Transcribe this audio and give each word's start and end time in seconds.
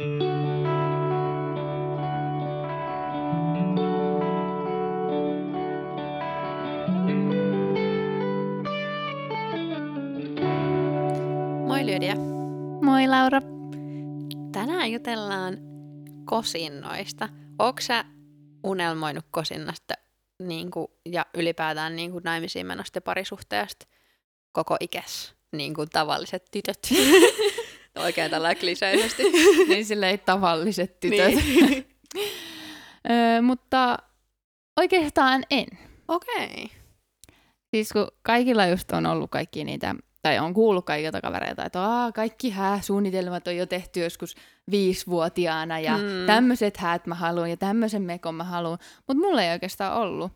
Moi 0.00 0.08
Lydia. 11.86 12.14
Moi 12.82 13.08
Laura. 13.08 13.40
Tänään 14.52 14.92
jutellaan 14.92 15.58
kosinnoista. 16.24 17.28
Onko 17.58 17.80
sä 17.80 18.04
unelmoinut 18.64 19.24
kosinnasta 19.30 19.94
niin 20.42 20.70
kuin, 20.70 20.86
ja 21.06 21.26
ylipäätään 21.34 21.96
niin 21.96 22.12
kuin 22.12 22.24
naimisiin 22.24 22.66
menosta 22.66 23.00
parisuhteesta 23.00 23.86
koko 24.52 24.76
ikäs, 24.80 25.34
niin 25.52 25.74
kuin 25.74 25.88
tavalliset 25.92 26.44
tytöt? 26.50 26.88
Oikein 28.00 28.30
tällä 28.30 28.54
kliseisesti. 28.54 29.22
niin 29.68 29.84
silleen 29.84 30.18
tavalliset 30.18 31.00
tytöt. 31.00 31.34
Niin. 31.34 31.86
Öö, 33.10 33.42
mutta 33.42 33.98
oikeastaan 34.80 35.44
en. 35.50 35.66
Okei. 36.08 36.44
Okay. 36.64 36.68
Siis 37.70 37.92
kun 37.92 38.08
kaikilla 38.22 38.66
just 38.66 38.92
on 38.92 39.06
ollut 39.06 39.30
kaikki 39.30 39.64
niitä, 39.64 39.94
tai 40.22 40.38
on 40.38 40.54
kuullut 40.54 40.84
kaikilta 40.86 41.20
kavereilta, 41.20 41.64
että 41.64 41.82
Aa, 41.82 42.12
kaikki 42.12 42.50
hääsuunnitelmat 42.50 43.46
on 43.48 43.56
jo 43.56 43.66
tehty 43.66 44.00
joskus 44.00 44.34
viisivuotiaana, 44.70 45.78
ja 45.80 45.96
Mm. 45.96 46.02
mm. 46.02 46.26
tämmöiset 46.26 46.76
häät 46.76 47.06
mä 47.06 47.14
haluan, 47.14 47.50
ja 47.50 47.56
tämmöisen 47.56 48.02
mekon 48.02 48.34
mä 48.34 48.44
haluan. 48.44 48.78
Mutta 49.06 49.26
mulla 49.26 49.42
ei 49.42 49.52
oikeastaan 49.52 49.96
ollut. 49.96 50.32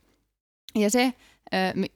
Ja 0.75 0.91
se 0.91 1.05
ö, 1.05 1.13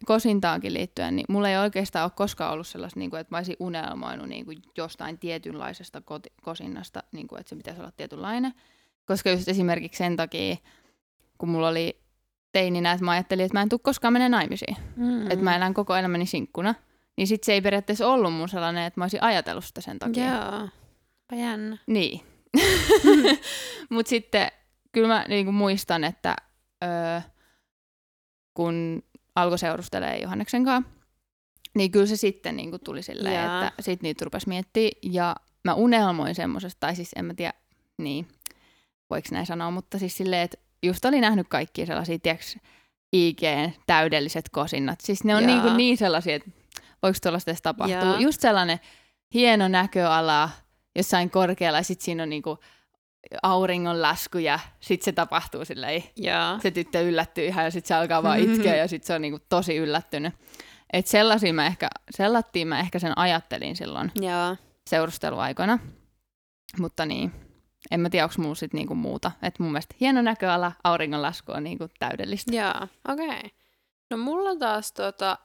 kosintaankin 0.07 0.75
liittyen, 0.75 1.17
niin 1.17 1.27
mulla 1.29 1.49
ei 1.49 1.57
oikeastaan 1.57 2.05
ole 2.05 2.13
koskaan 2.17 2.53
ollut 2.53 2.67
sellaista, 2.67 3.01
niin 3.01 3.11
kuin, 3.11 3.21
että 3.21 3.35
mä 3.35 3.39
olisin 3.39 3.57
unelmoinut 3.61 4.29
niin 4.29 4.45
kuin 4.45 4.63
jostain 4.77 5.19
tietynlaisesta 5.19 6.01
koti- 6.01 6.33
kosinnasta, 6.43 7.03
niin 7.13 7.29
kuin, 7.29 7.41
että 7.41 7.51
se 7.51 7.57
pitäisi 7.57 7.81
olla 7.81 7.93
tietynlainen. 7.97 8.55
Koska 9.07 9.31
just 9.31 9.49
esimerkiksi 9.49 9.99
sen 9.99 10.17
takia, 10.17 10.57
kun 11.39 11.49
mulla 11.49 11.69
oli 11.69 12.01
teininä, 12.53 12.93
että 12.93 13.05
mä 13.05 13.11
ajattelin, 13.11 13.45
että 13.45 13.59
mä 13.59 13.63
en 13.63 13.69
tule 13.69 13.81
koskaan 13.83 14.13
mennä 14.13 14.29
naimisiin. 14.29 14.77
Mm. 14.97 15.05
Mm. 15.05 15.31
Että 15.31 15.45
mä 15.45 15.57
elän 15.57 15.75
koko 15.75 15.97
elämäni 15.97 16.27
sinkkuna. 16.27 16.75
Niin 17.17 17.27
sit 17.27 17.45
se 17.45 17.53
ei 17.53 17.61
periaatteessa 17.61 18.09
ollut 18.09 18.33
mun 18.33 18.49
sellainen, 18.49 18.85
että 18.85 19.01
mä 19.01 19.05
olisin 19.05 19.23
ajatellut 19.23 19.65
sitä 19.65 19.81
sen 19.81 19.99
takia. 19.99 20.35
Joo. 20.35 20.69
Jännä. 21.41 21.79
Niin. 21.87 22.21
Mutta 23.91 24.11
sitten 24.11 24.49
kyllä 24.93 25.09
mä 25.09 25.25
niinku 25.29 25.53
muistan, 25.53 26.05
että 26.05 26.37
öö, 26.85 27.21
kun 28.55 29.03
alkoi 29.43 29.59
seurustelee 29.59 30.19
Johanneksen 30.19 30.65
kanssa, 30.65 30.91
niin 31.75 31.91
kyllä 31.91 32.07
se 32.07 32.17
sitten 32.17 32.57
niinku 32.57 32.79
tuli 32.79 33.03
silleen, 33.03 33.35
Jaa. 33.35 33.67
että 33.67 33.83
sit 33.83 34.03
niitä 34.03 34.25
rupesi 34.25 34.49
miettiä. 34.49 34.91
Ja 35.03 35.37
mä 35.65 35.75
unelmoin 35.75 36.35
semmosesta, 36.35 36.81
tai 36.81 36.97
siis 36.97 37.11
en 37.17 37.25
mä 37.25 37.35
tiedä, 37.35 37.53
niin, 37.99 38.29
voiko 39.11 39.29
näin 39.33 39.47
sanoa, 39.47 39.71
mutta 39.71 39.99
siis 39.99 40.17
silleen, 40.17 40.43
että 40.43 40.59
just 40.83 41.05
oli 41.05 41.21
nähnyt 41.21 41.49
kaikkia 41.49 41.87
sellaisia, 41.87 42.19
tiedätkö, 42.19 42.47
IGn 43.13 43.73
täydelliset 43.87 44.49
kosinnat. 44.49 45.01
Siis 45.01 45.25
ne 45.25 45.37
on 45.37 45.43
Jaa. 45.43 45.51
niin, 45.51 45.63
kuin 45.63 45.77
niin 45.77 45.97
sellaisia, 45.97 46.37
että 46.37 46.51
voiko 47.03 47.19
tuollaista 47.23 47.51
edes 47.51 47.63
tapahtua. 47.63 47.97
Jaa. 47.97 48.21
Just 48.21 48.41
sellainen 48.41 48.81
hieno 49.35 49.69
näköala 49.69 50.51
jossain 50.97 51.31
korkealla, 51.31 51.79
ja 51.79 51.83
sitten 51.83 52.05
siinä 52.05 52.23
on 52.23 52.31
niinku 52.31 52.59
auringonlasku, 53.43 54.39
ja 54.39 54.59
sitten 54.81 55.05
se 55.05 55.13
tapahtuu 55.13 55.65
silleen, 55.65 56.03
Joo. 56.17 56.59
se 56.63 56.71
tyttö 56.71 57.01
yllättyy 57.01 57.47
ihan, 57.47 57.65
ja 57.65 57.71
sitten 57.71 57.89
se 57.89 57.95
alkaa 57.95 58.23
vaan 58.23 58.39
itkeä, 58.39 58.77
ja 58.77 58.89
sitten 58.89 59.07
se 59.07 59.15
on 59.15 59.23
niinku 59.23 59.39
tosi 59.49 59.77
yllättynyt. 59.77 60.35
Et 60.93 61.07
sellaisia 61.07 61.53
mä 61.53 61.67
ehkä, 61.67 61.89
sellattiin 62.11 62.69
mä 62.69 62.81
ehkä 62.81 62.99
sen 62.99 63.19
ajattelin 63.19 63.77
silloin 63.77 64.13
Joo. 64.15 64.57
seurusteluaikoina. 64.91 65.79
Mutta 66.79 67.07
niin, 67.07 67.33
en 67.91 68.01
mä 68.01 68.11
tiedä, 68.11 68.25
onko 68.25 68.35
mulla 68.39 68.55
sit 68.55 68.73
niinku 68.73 68.95
muuta. 68.95 69.33
Et 69.43 69.59
mun 69.59 69.73
mielestä 69.73 69.95
hieno 70.01 70.23
näköala, 70.23 70.73
auringonlasku 70.85 71.53
on 71.53 71.65
niinku 71.65 71.89
täydellistä. 71.99 72.57
Joo, 72.57 72.89
okei. 73.09 73.27
Okay. 73.29 73.51
No 74.11 74.17
mulla 74.17 74.57
taas 74.57 74.93
tota, 74.93 75.39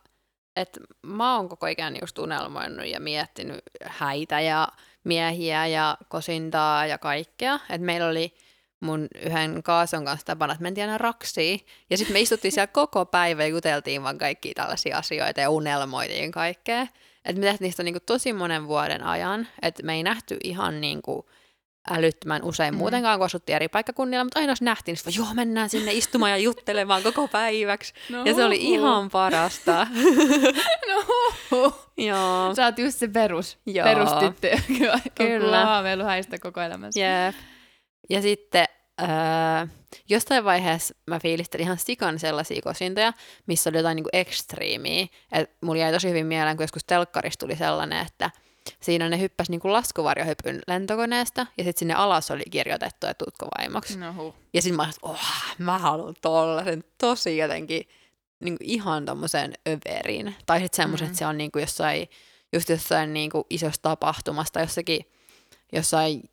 että 0.55 0.79
mä 1.05 1.35
oon 1.35 1.49
koko 1.49 1.67
ikään 1.67 1.95
just 2.01 2.19
unelmoinut 2.19 2.87
ja 2.87 2.99
miettinyt 2.99 3.61
häitä 3.83 4.39
ja 4.39 4.67
miehiä 5.03 5.67
ja 5.67 5.97
kosintaa 6.09 6.85
ja 6.85 6.97
kaikkea. 6.97 7.55
Että 7.55 7.85
meillä 7.85 8.07
oli 8.07 8.35
mun 8.79 9.07
yhden 9.25 9.63
kaason 9.63 10.05
kanssa 10.05 10.25
tapana, 10.25 10.53
että 10.53 10.63
mentiin 10.63 10.83
aina 10.83 10.97
raksiin. 10.97 11.59
Ja 11.89 11.97
sitten 11.97 12.13
me 12.13 12.19
istuttiin 12.19 12.51
siellä 12.51 12.67
koko 12.67 13.05
päivä 13.05 13.43
ja 13.43 13.47
juteltiin 13.47 14.03
vaan 14.03 14.17
kaikkia 14.17 14.53
tällaisia 14.55 14.97
asioita 14.97 15.41
ja 15.41 15.49
unelmoitiin 15.49 16.31
kaikkea. 16.31 16.81
Että 17.25 17.39
me 17.39 17.45
tehtiin 17.45 17.65
niistä 17.65 17.83
niinku 17.83 17.99
tosi 18.05 18.33
monen 18.33 18.67
vuoden 18.67 19.03
ajan. 19.03 19.47
Että 19.61 19.83
me 19.83 19.93
ei 19.93 20.03
nähty 20.03 20.37
ihan 20.43 20.81
niinku 20.81 21.29
älyttömän 21.89 22.43
usein 22.43 22.73
Mm. 22.73 22.77
muutenkaan, 22.77 23.19
kun 23.19 23.25
asuttiin 23.25 23.55
eri 23.55 23.67
paikkakunnilla, 23.67 24.23
mutta 24.23 24.39
aina 24.39 24.51
jos 24.51 24.61
nähtiin, 24.61 24.97
niin 25.05 25.15
joo, 25.17 25.27
mennään 25.33 25.69
sinne 25.69 25.93
istumaan 25.93 26.31
ja 26.31 26.37
juttelemaan 26.37 27.03
koko 27.03 27.27
päiväksi. 27.27 27.93
No, 28.09 28.23
Ja 28.25 28.33
se 28.33 28.43
oli 28.45 28.57
ihan 28.61 29.09
parasta. 29.09 29.87
no. 30.89 31.73
joo. 31.97 32.55
Sä 32.55 32.65
oot 32.65 32.79
just 32.79 32.97
se 32.97 33.07
perus, 33.07 33.57
Joo. 33.65 33.85
perustyttö, 33.85 34.47
joka 34.79 34.99
Kyllä. 35.15 35.59
on 35.61 35.65
haaveillut 35.67 36.07
häistä 36.07 36.39
koko 36.39 36.61
elämänsä. 36.61 36.99
Jep. 36.99 37.35
Ja 38.09 38.21
sitten 38.21 38.65
öö, 39.01 39.07
jostain 40.09 40.43
vaiheessa 40.43 40.95
mä 41.07 41.19
fiilistelin 41.19 41.63
ihan 41.63 41.77
sikan 41.77 42.19
sellaisia 42.19 42.61
kosintoja, 42.61 43.13
missä 43.47 43.69
oli 43.69 43.77
jotain 43.77 43.95
niinku 43.95 44.09
ekstriimiä. 44.13 45.07
Et 45.31 45.51
mulla 45.61 45.81
jäi 45.81 45.91
tosi 45.93 46.09
hyvin 46.09 46.25
mieleen, 46.25 46.57
kun 46.57 46.63
joskus 46.63 46.83
telkkarissa 46.83 47.39
tuli 47.39 47.55
sellainen, 47.55 48.05
että 48.07 48.31
siinä 48.79 49.09
ne 49.09 49.19
hyppäsi 49.19 49.51
niinku 49.51 49.71
laskuvarjohypyn 49.73 50.61
lentokoneesta, 50.67 51.47
ja 51.57 51.63
sitten 51.63 51.79
sinne 51.79 51.93
alas 51.93 52.31
oli 52.31 52.43
kirjoitettu, 52.51 53.07
että 53.07 53.25
tuutko 53.25 53.47
vaimoksi. 53.57 53.99
No 53.99 54.13
huh. 54.13 54.33
Ja 54.53 54.61
sitten 54.61 54.75
mä 54.77 54.83
olin, 54.83 54.93
oh, 55.01 55.19
mä 55.57 55.79
haluan 55.79 56.15
tollasen 56.21 56.83
tosi 56.97 57.37
jotenkin 57.37 57.87
niin 58.39 58.57
kuin 58.57 58.69
ihan 58.69 59.05
tommosen 59.05 59.53
överin. 59.67 60.35
Tai 60.45 60.59
sitten 60.59 60.77
semmoisen, 60.77 61.07
Mm. 61.07 61.09
että 61.09 61.19
se 61.19 61.25
on 61.25 61.37
niin 61.37 61.51
kuin 61.51 61.61
jossain, 61.61 62.09
just 62.53 62.69
jossain 62.69 63.13
niin 63.13 63.29
kuin 63.29 63.43
isossa 63.49 63.81
tapahtumassa 63.81 64.53
tai 64.53 64.63
jossakin 64.63 65.05
jossain 65.73 66.29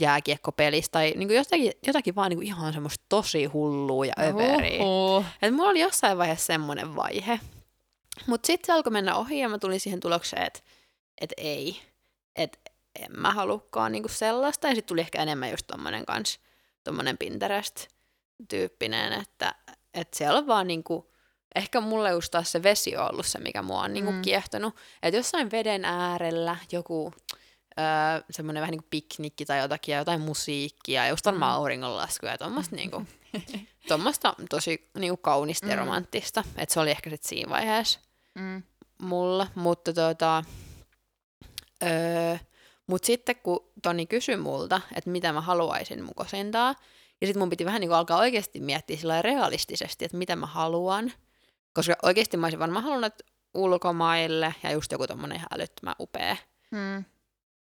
jääkiekkopelissä 0.00 0.90
tai 0.92 1.12
niin 1.16 1.28
kuin 1.28 1.36
jotakin, 1.36 1.72
jotakin 1.86 2.14
vaan 2.14 2.28
niin 2.30 2.38
kuin 2.38 2.46
ihan 2.46 2.72
semmoista 2.72 3.04
tosi 3.08 3.44
hullua 3.44 4.06
ja 4.06 4.12
överiä. 4.20 4.78
Huhhuh. 4.84 5.24
Et 5.42 5.54
mulla 5.54 5.70
oli 5.70 5.80
jossain 5.80 6.18
vaiheessa 6.18 6.46
semmoinen 6.46 6.96
vaihe. 6.96 7.40
Mutta 8.26 8.46
sitten 8.46 8.66
se 8.66 8.72
alkoi 8.72 8.90
mennä 8.92 9.16
ohi 9.16 9.38
ja 9.38 9.48
mä 9.48 9.58
tulin 9.58 9.80
siihen 9.80 10.00
tulokseen, 10.00 10.42
että 10.42 10.60
et 11.20 11.32
ei. 11.36 11.82
Että 12.36 12.58
en 13.00 13.12
mä 13.20 13.30
halukkaan 13.30 13.92
niinku 13.92 14.08
sellaista. 14.08 14.68
Ja 14.68 14.74
sitten 14.74 14.88
tuli 14.88 15.00
ehkä 15.00 15.22
enemmän 15.22 15.50
just 15.50 15.66
tommonen 15.66 16.06
kans, 16.06 16.40
tommonen 16.84 17.18
Pinterest-tyyppinen, 17.18 19.12
että 19.12 19.54
et 19.94 20.14
siellä 20.14 20.38
on 20.38 20.46
vaan 20.46 20.66
niinku, 20.66 21.12
ehkä 21.54 21.80
mulle 21.80 22.10
just 22.10 22.30
taas 22.30 22.52
se 22.52 22.62
vesi 22.62 22.96
on 22.96 23.10
ollut 23.10 23.26
se, 23.26 23.38
mikä 23.38 23.62
mua 23.62 23.80
on 23.82 23.92
niinku 23.92 24.12
Mm. 24.12 24.22
kiehtonut. 24.22 24.76
Että 25.02 25.16
jossain 25.16 25.50
veden 25.50 25.84
äärellä 25.84 26.56
joku 26.72 27.12
öö, 27.78 27.84
semmoinen 28.30 28.60
vähän 28.60 28.70
niinku 28.70 28.86
piknikki 28.90 29.44
tai 29.44 29.58
jotakin 29.58 29.92
ja 29.92 29.98
jotain 29.98 30.20
musiikkia, 30.20 31.08
just 31.08 31.26
varmaan 31.26 31.52
Mm. 31.52 31.56
auringonlasku 31.56 32.26
ja 32.26 32.38
tommoista 32.38 32.76
niinku, 32.76 33.06
tommoista 33.88 34.34
tosi 34.50 34.90
niinku 34.98 35.16
kaunista 35.16 35.66
ja 35.66 35.76
Mm. 35.76 35.80
romanttista. 35.80 36.44
Että 36.56 36.72
se 36.72 36.80
oli 36.80 36.90
ehkä 36.90 37.10
sit 37.10 37.22
siinä 37.22 37.50
vaiheessa 37.50 38.00
Mm. 38.34 38.62
mulla, 39.02 39.46
mutta 39.54 39.92
tota, 39.92 40.44
öö, 41.82 42.36
mut 42.86 43.04
sitten 43.04 43.36
kun 43.42 43.72
Toni 43.82 44.06
kysyi 44.06 44.36
multa, 44.36 44.80
että 44.94 45.10
mitä 45.10 45.32
mä 45.32 45.40
haluaisin 45.40 46.04
mun 46.04 46.14
kosentaa, 46.14 46.74
ja 47.20 47.26
sitten 47.26 47.40
mun 47.40 47.50
piti 47.50 47.64
vähän 47.64 47.80
niin 47.80 47.92
alkaa 47.92 48.18
oikeasti 48.18 48.60
miettiä 48.60 48.96
sillä 48.96 49.22
realistisesti, 49.22 50.04
että 50.04 50.16
mitä 50.16 50.36
mä 50.36 50.46
haluan, 50.46 51.12
koska 51.74 51.96
oikeasti 52.02 52.36
mä 52.36 52.46
olisin 52.46 52.58
varmaan 52.58 52.84
halunnut 52.84 53.14
ulkomaille 53.54 54.54
ja 54.62 54.72
just 54.72 54.92
joku 54.92 55.06
tommonen 55.06 55.36
ihan 55.36 55.48
älyttömän 55.54 55.94
upea. 56.00 56.36
Mm. 56.70 57.04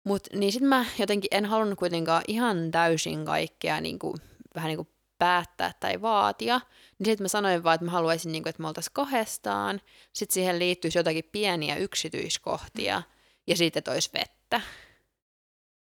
Mut 0.05 0.29
niin 0.33 0.53
sitten 0.53 0.69
mä 0.69 0.85
jotenkin 0.99 1.29
en 1.31 1.45
halunnut 1.45 1.79
kuitenkaan 1.79 2.23
ihan 2.29 2.71
täysin 2.71 3.25
kaikkea 3.25 3.81
niin 3.81 3.99
kuin, 3.99 4.17
vähän 4.55 4.69
niin 4.69 4.77
kuin 4.77 4.89
päättää 5.19 5.73
tai 5.81 6.03
vaatia. 6.03 6.61
Niin 6.99 7.07
sitten 7.07 7.25
mä 7.25 7.29
sanoin 7.29 7.65
vaan, 7.65 7.75
että 7.75 7.85
mä 7.85 7.91
haluaisin, 7.91 8.33
niin 8.33 8.43
kuin, 8.43 8.51
että 8.51 8.63
me 8.63 8.69
oltaisiin 8.69 8.95
kahdestaan. 8.95 9.81
Sitten 10.13 10.35
siihen 10.35 10.59
liittyisi 10.59 10.99
jotakin 10.99 11.29
pieniä 11.33 11.77
yksityiskohtia 11.77 13.03
ja 13.47 13.57
sitten 13.57 13.81
että 13.81 13.91
olisi 13.91 14.11
vettä. 14.15 14.61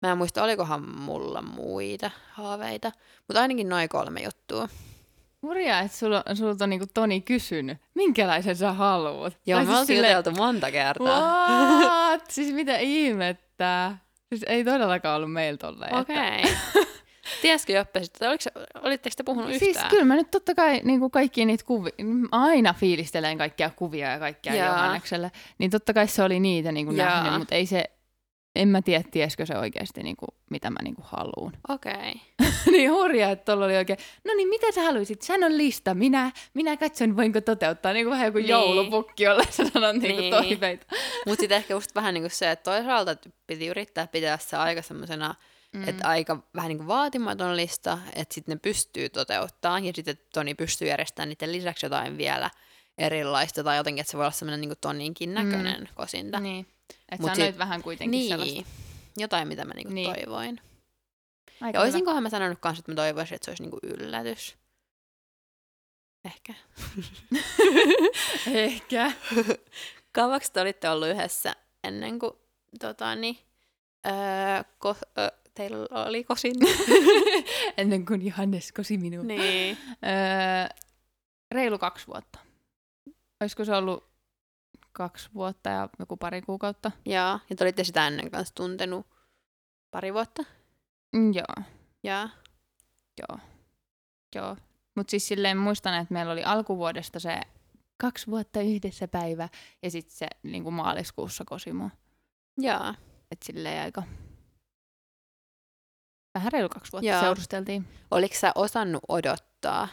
Mä 0.01 0.11
en 0.11 0.17
muista, 0.17 0.43
olikohan 0.43 0.89
mulla 0.99 1.41
muita 1.41 2.11
haaveita, 2.31 2.91
mutta 3.27 3.41
ainakin 3.41 3.69
noin 3.69 3.89
kolme 3.89 4.21
juttua. 4.21 4.69
Hurjaa, 5.41 5.79
että 5.79 5.97
sulla, 5.97 6.23
sulta 6.33 6.63
on 6.63 6.69
niinku 6.69 6.85
Toni 6.93 7.21
kysynyt, 7.21 7.77
minkälaisen 7.93 8.55
sä 8.55 8.73
haluat. 8.73 9.37
Joo, 9.45 9.57
Tai 9.57 9.65
me 9.65 9.69
siis 9.69 9.79
oltiin 9.79 9.97
silleen, 9.97 10.17
juteltu 10.17 10.41
monta 10.41 10.71
kertaa. 10.71 11.49
What? 11.49 12.31
siis 12.31 12.53
mitä 12.53 12.77
ihmettä? 12.77 13.97
Siis 14.29 14.43
ei 14.47 14.63
todellakaan 14.63 15.15
ollut 15.15 15.31
meillä 15.31 15.57
tolleen. 15.57 15.95
Okei. 15.95 16.43
Okay. 16.43 16.85
Tiesikö 17.41 17.73
Joppe 17.73 18.03
sitten, 18.03 18.29
oliko, 18.29 18.43
olitteko 18.81 19.13
te 19.17 19.23
puhunut 19.23 19.49
Siis 19.49 19.63
yhtään? 19.63 19.89
kyllä 19.89 20.05
mä 20.05 20.15
nyt 20.15 20.31
totta 20.31 20.55
kai 20.55 20.81
niin 20.83 20.99
kuin 20.99 21.11
kaikki 21.11 21.45
niitä 21.45 21.65
kuvia, 21.65 21.91
aina 22.31 22.73
fiilistelen 22.73 23.37
kaikkia 23.37 23.69
kuvia 23.69 24.11
ja 24.11 24.19
kaikkia 24.19 24.55
Jaa. 24.55 24.67
Johannekselle, 24.67 25.31
niin 25.57 25.71
totta 25.71 25.93
kai 25.93 26.07
se 26.07 26.23
oli 26.23 26.39
niitä 26.39 26.71
niin 26.71 26.85
kuin 26.85 26.97
Jaa. 26.97 27.23
nähnyt, 27.23 27.39
mutta 27.39 27.55
ei 27.55 27.65
se, 27.65 27.83
en 28.55 28.67
mä 28.67 28.81
tiedä, 28.81 29.03
tiesikö 29.11 29.45
se 29.45 29.57
oikeasti, 29.57 30.03
niin 30.03 30.15
kuin, 30.15 30.29
mitä 30.49 30.69
mä 30.69 30.79
niin 30.83 30.95
kuin 30.95 31.05
haluan. 31.07 31.53
Okei. 31.75 31.93
Okay. 31.93 32.51
niin 32.71 32.91
hurjaa, 32.91 33.31
että 33.31 33.45
tuolla 33.45 33.65
oli 33.65 33.77
oikein, 33.77 33.99
no 34.25 34.33
niin, 34.33 34.47
mitä 34.47 34.71
sä 34.71 34.81
haluaisit? 34.81 35.21
Sano 35.21 35.47
lista, 35.49 35.93
minä, 35.93 36.31
minä 36.53 36.77
katson, 36.77 37.17
voinko 37.17 37.41
toteuttaa. 37.41 37.93
Niin 37.93 38.05
kuin 38.05 38.11
vähän 38.11 38.25
joku 38.25 38.37
niin. 38.37 38.47
joulupukki, 38.47 39.23
jolle 39.23 39.43
sä 39.49 39.63
sanot 39.73 39.95
niin. 39.95 40.17
niin. 40.17 40.33
toiveita. 40.33 40.85
Mutta 41.25 41.41
sitten 41.41 41.57
ehkä 41.57 41.73
just 41.73 41.95
vähän 41.95 42.13
niin 42.13 42.23
kuin 42.23 42.31
se, 42.31 42.51
että 42.51 42.71
toisaalta 42.71 43.15
piti 43.47 43.67
yrittää 43.67 44.07
pitää 44.07 44.37
se 44.37 44.57
aika 44.57 44.81
semmoisena, 44.81 45.35
mm. 45.75 45.87
että 45.87 46.07
aika 46.07 46.43
vähän 46.55 46.69
niin 46.69 46.77
kuin 46.77 46.87
vaatimaton 46.87 47.57
lista, 47.57 47.97
että 48.15 48.35
sitten 48.35 48.55
ne 48.55 48.59
pystyy 48.59 49.09
toteuttamaan 49.09 49.85
ja 49.85 49.93
sitten 49.95 50.17
Toni 50.33 50.55
pystyy 50.55 50.87
järjestämään 50.87 51.29
niiden 51.29 51.51
lisäksi 51.51 51.85
jotain 51.85 52.17
vielä 52.17 52.49
erilaista 52.97 53.63
tai 53.63 53.77
jotenkin, 53.77 54.01
että 54.01 54.11
se 54.11 54.17
voi 54.17 54.23
olla 54.23 54.31
semmoinen 54.31 54.61
niin 54.61 54.77
Toninkin 54.81 55.33
näköinen 55.33 55.79
mm. 55.79 55.87
kosinta. 55.95 56.39
Niin. 56.39 56.67
Että 57.09 57.27
sanoit 57.27 57.49
sit, 57.49 57.57
vähän 57.57 57.81
kuitenkin 57.81 58.19
niin, 58.19 58.29
sellaista. 58.29 58.63
jotain, 59.17 59.47
mitä 59.47 59.65
mä 59.65 59.73
niinku 59.73 59.93
niin. 59.93 60.13
toivoin. 60.13 60.61
Aika 61.61 61.77
ja 61.77 61.83
olisinkohan 61.83 62.23
mä 62.23 62.29
sanonut 62.29 62.59
kanssa, 62.59 62.79
että 62.79 62.91
mä 62.91 62.95
toivoisin, 62.95 63.35
että 63.35 63.45
se 63.45 63.51
olisi 63.51 63.63
niinku 63.63 63.79
yllätys. 63.83 64.57
Ehkä. 66.25 66.53
Ehkä. 68.65 69.11
Kauaksi 70.11 70.53
te 70.53 70.61
olitte 70.61 70.89
ollut 70.89 71.07
yhdessä 71.07 71.55
ennen 71.83 72.19
kuin 72.19 72.31
tota, 72.79 73.15
niin, 73.15 73.37
öö, 74.07 74.63
ko, 74.79 74.95
öö, 75.17 75.29
teillä 75.55 75.87
oli 75.91 76.23
kosin. 76.23 76.55
ennen 77.77 78.05
kuin 78.05 78.25
Johannes 78.25 78.71
kosi 78.71 78.97
minua. 78.97 79.23
Niin. 79.23 79.77
Öö, 79.91 80.77
reilu 81.51 81.77
kaksi 81.77 82.07
vuotta. 82.07 82.39
Olisiko 83.41 83.65
se 83.65 83.75
ollut 83.75 84.03
kaksi 84.91 85.29
vuotta 85.33 85.69
ja 85.69 85.89
joku 85.99 86.17
pari 86.17 86.41
kuukautta. 86.41 86.91
Joo, 87.05 87.39
ja 87.49 87.55
te 87.55 87.63
olitte 87.63 87.83
sitä 87.83 88.07
ennen 88.07 88.31
kanssa 88.31 88.55
tuntenut 88.55 89.07
pari 89.91 90.13
vuotta? 90.13 90.43
Mm, 91.15 91.33
joo. 91.33 91.65
Joo. 92.03 92.29
Joo. 93.19 93.39
Joo. 94.35 94.57
Mutta 94.95 95.11
siis 95.11 95.27
silleen 95.27 95.57
muistan, 95.57 96.01
että 96.01 96.13
meillä 96.13 96.31
oli 96.31 96.43
alkuvuodesta 96.43 97.19
se 97.19 97.41
kaksi 97.97 98.27
vuotta 98.27 98.61
yhdessä 98.61 99.07
päivä 99.07 99.49
ja 99.83 99.91
sitten 99.91 100.17
se 100.17 100.27
niin 100.43 100.63
kuin 100.63 100.73
maaliskuussa 100.73 101.45
Kosimo. 101.45 101.89
Joo. 102.57 102.93
Että 103.31 103.45
silleen 103.45 103.83
aika 103.83 104.03
vähän 106.35 106.51
reilu 106.51 106.69
kaksi 106.69 106.91
vuotta 106.91 107.09
Joo. 107.09 107.21
seurusteltiin. 107.21 107.87
Oliko 108.11 108.35
sä 108.35 108.51
osannut 108.55 109.03
odottaa? 109.07 109.87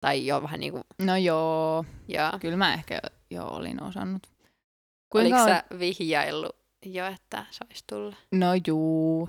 Tai 0.00 0.26
jo 0.26 0.42
vähän 0.42 0.60
niin 0.60 0.72
kuin... 0.72 0.84
No 0.98 1.16
joo. 1.16 1.84
Joo. 2.08 2.30
Kyllä 2.40 2.56
mä 2.56 2.74
ehkä 2.74 3.00
jo 3.30 3.46
olin 3.46 3.82
osannut. 3.82 4.22
Kuinka 5.08 5.42
Oliko 5.42 5.50
on... 5.50 5.56
sä 5.56 5.64
vihjaillut 5.78 6.56
jo, 6.86 7.06
että 7.06 7.46
saisi 7.50 7.84
tulla? 7.86 8.16
No 8.32 8.46
juu. 8.66 9.28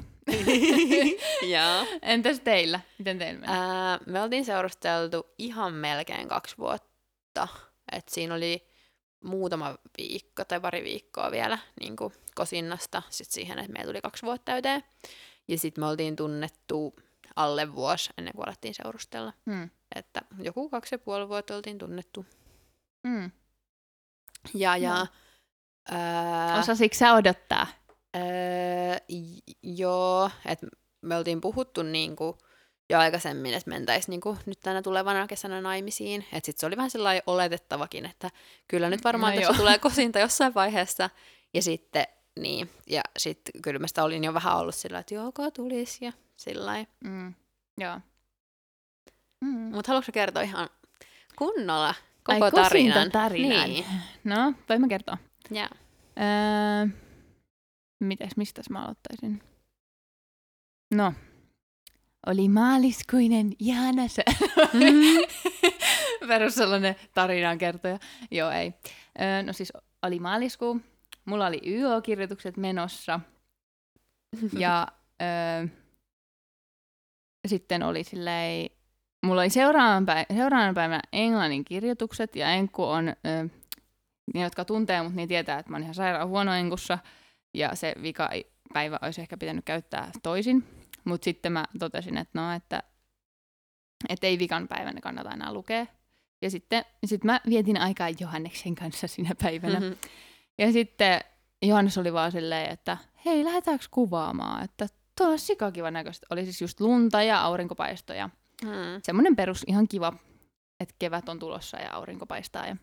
Joo. 1.42 1.86
Entäs 2.02 2.40
teillä? 2.40 2.80
Miten 2.98 3.18
teillä 3.18 3.40
meni? 3.40 3.54
Ää, 3.54 4.00
me 4.06 4.22
oltiin 4.22 4.46
seurusteltu 4.46 5.26
ihan 5.38 5.74
melkein 5.74 6.28
kaksi 6.28 6.58
vuotta. 6.58 7.48
Et 7.92 8.10
siinä 8.10 8.36
oli 8.36 8.68
muutama 9.24 9.78
viikko 9.98 10.46
tai 10.46 10.60
pari 10.60 10.84
viikkoa 10.84 11.32
vielä 11.32 11.58
niin 11.80 11.96
kuin 11.96 12.14
kosinnasta 12.36 13.02
sit 13.10 13.32
siihen, 13.32 13.60
että 13.60 13.72
meillä 13.72 13.90
tuli 13.90 14.02
kaksi 14.02 14.26
vuotta 14.26 14.46
täyteen. 14.46 14.84
Ja 15.48 15.58
sitten 15.58 15.82
me 15.84 15.88
oltiin 15.88 16.16
tunnettu 16.16 16.96
alle 17.36 17.76
vuosi 17.76 18.10
ennen 18.18 18.34
kuin 18.34 18.48
alettiin 18.48 18.74
seurustella. 18.74 19.34
Hmm. 19.52 19.70
Että 19.96 20.22
joku 20.40 20.70
kaksi 20.70 20.96
ja 20.96 21.00
puoli 21.00 21.30
vuotta 21.30 21.56
oltiin 21.56 21.78
tunnettu. 21.78 22.26
Hmm. 23.08 23.32
Ja, 24.54 24.78
ja... 24.78 24.94
No. 25.00 25.08
Öö, 25.92 26.60
Osasitko 26.60 26.98
sä 26.98 27.14
odottaa? 27.14 27.68
Öö, 28.16 28.98
joo, 29.64 30.30
että 30.46 30.68
me 31.02 31.16
oltiin 31.18 31.42
puhuttu 31.42 31.84
niinku 31.84 32.38
jo 32.90 33.00
aikaisemmin, 33.00 33.54
että 33.54 33.70
mentäisiin 33.70 34.12
niinku 34.12 34.38
nyt 34.46 34.60
tänä 34.60 34.82
tulevana 34.82 35.28
kesänä 35.28 35.62
naimisiin. 35.62 36.22
Että 36.22 36.46
sitten 36.46 36.60
se 36.60 36.66
oli 36.66 36.78
vähän 36.78 36.92
sellainen 36.92 37.24
oletettavakin, 37.28 38.06
että 38.06 38.30
kyllä 38.68 38.90
nyt 38.90 39.04
varmaan 39.04 39.36
no 39.36 39.42
tässä 39.42 39.58
tulee 39.58 39.80
kosinta 39.80 40.20
jossain 40.20 40.54
vaiheessa. 40.54 41.10
Ja 41.54 41.62
sitten, 41.62 42.08
niin, 42.40 42.70
ja 42.88 43.02
sitten 43.18 43.62
kyllä 43.62 43.80
mä 43.80 43.88
sitä 43.88 44.04
olin 44.04 44.24
jo 44.24 44.34
vähän 44.34 44.58
ollut 44.58 44.76
sillä 44.76 45.00
että 45.00 45.16
joko 45.16 45.52
tulisi 45.52 46.06
ja 46.06 46.14
sillä 46.38 46.86
mm, 47.04 47.34
Joo. 47.78 48.00
Mm. 49.42 49.50
Mutta 49.50 49.92
haluatko 49.92 50.12
kertoa 50.12 50.42
ihan 50.42 50.70
kunnolla 51.36 51.96
koko 52.24 52.46
Ai, 52.46 52.52
tarinan? 52.52 53.12
tarinan. 53.12 53.70
Niin. 53.70 53.86
No, 54.24 54.54
voin 54.70 54.82
mä 54.82 54.88
kertoa. 54.88 55.18
Yeah. 55.52 55.70
Öö, 56.18 56.88
mites, 58.00 58.38
mistä 58.38 58.62
mä 58.70 58.84
aloittaisin? 58.84 59.42
No, 60.94 61.14
oli 62.26 62.50
maaliskuinen 62.50 63.54
ihana 63.60 64.08
sä. 64.08 64.24
Mm. 64.74 66.28
Perus 66.28 66.56
sellainen 66.56 66.96
tarinan 67.14 67.58
kertoja. 67.58 68.00
Joo, 68.32 68.52
ei. 68.52 68.74
Öö, 69.22 69.44
no 69.44 69.54
siis 69.54 69.74
oli 70.04 70.20
maaliskuu. 70.20 70.82
Mulla 71.26 71.48
oli 71.48 71.62
YO-kirjoitukset 71.66 72.58
menossa. 72.58 73.20
Ja 74.58 74.88
öö, 75.22 75.68
sitten 77.48 77.84
oli 77.84 78.04
silleen 78.04 78.70
mulla 79.26 79.42
oli 79.42 79.50
seuraavan, 79.50 80.06
päivänä, 80.06 80.26
seuraavan 80.34 80.76
päivänä 80.76 81.02
englannin 81.14 81.66
kirjoitukset, 81.66 82.36
ja 82.36 82.52
Enkku 82.52 82.84
on, 82.84 83.10
ö, 83.10 83.50
ne 84.34 84.42
jotka 84.42 84.66
tuntee 84.66 85.04
mut, 85.04 85.14
niin 85.14 85.28
tietää, 85.28 85.60
että 85.60 85.72
mä 85.72 85.76
oon 85.76 85.84
ihan 85.84 85.96
sairaan 85.96 86.28
huono 86.28 86.54
Enkussa, 86.54 86.98
ja 87.54 87.76
se 87.76 87.96
vika 88.02 88.30
päivä 88.74 89.00
olisi 89.02 89.22
ehkä 89.22 89.38
pitänyt 89.38 89.66
käyttää 89.66 90.12
toisin. 90.24 90.64
Mutta 91.06 91.26
sitten 91.26 91.52
mä 91.52 91.66
totesin, 91.80 92.18
että 92.18 92.42
no, 92.42 92.52
että, 92.52 92.84
että 94.10 94.28
ei 94.28 94.40
vikan 94.40 94.68
päivänä 94.68 95.02
kannata 95.02 95.32
enää 95.32 95.54
lukea. 95.54 95.86
Ja 96.42 96.50
sitten 96.50 96.86
sit 97.06 97.24
mä 97.24 97.42
vietin 97.50 97.78
aikaa 97.78 98.10
Johanneksen 98.20 98.76
kanssa 98.76 99.08
sinä 99.08 99.36
päivänä. 99.44 99.80
Mm-hmm. 99.80 99.96
Ja 100.58 100.72
sitten 100.72 101.22
Johannes 101.62 101.98
oli 101.98 102.14
vaan 102.14 102.32
silleen, 102.32 102.72
että 102.72 102.98
hei, 103.26 103.44
lähdetäänkö 103.44 103.86
kuvaamaan, 103.92 104.64
että 104.64 104.88
tuolla 105.18 105.34
on 105.34 105.40
sikakiva 105.40 105.92
näköistä. 105.92 106.28
Oli 106.30 106.44
siis 106.44 106.62
just 106.62 106.80
lunta 106.80 107.24
ja 107.24 107.42
aurinkopaistoja. 107.42 108.30
Mm. 108.64 108.70
Semmoinen 109.04 109.36
perus 109.36 109.64
ihan 109.68 109.88
kiva, 109.88 110.14
että 110.80 110.96
kevät 111.00 111.30
on 111.30 111.40
tulossa 111.40 111.78
ja 111.78 111.94
aurinko 111.94 112.26
paistaa. 112.26 112.68
Ja... 112.68 112.76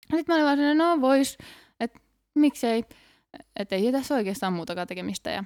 Sitten 0.00 0.24
mä 0.28 0.34
olin 0.34 0.44
vaan 0.44 0.56
sellainen, 0.56 0.78
no 0.78 1.00
vois, 1.00 1.38
että 1.80 2.00
miksei, 2.34 2.84
että 3.56 3.76
ei 3.76 3.92
tässä 3.92 4.14
oikeastaan 4.14 4.52
muutakaan 4.52 4.86
tekemistä. 4.86 5.30
Ja, 5.30 5.44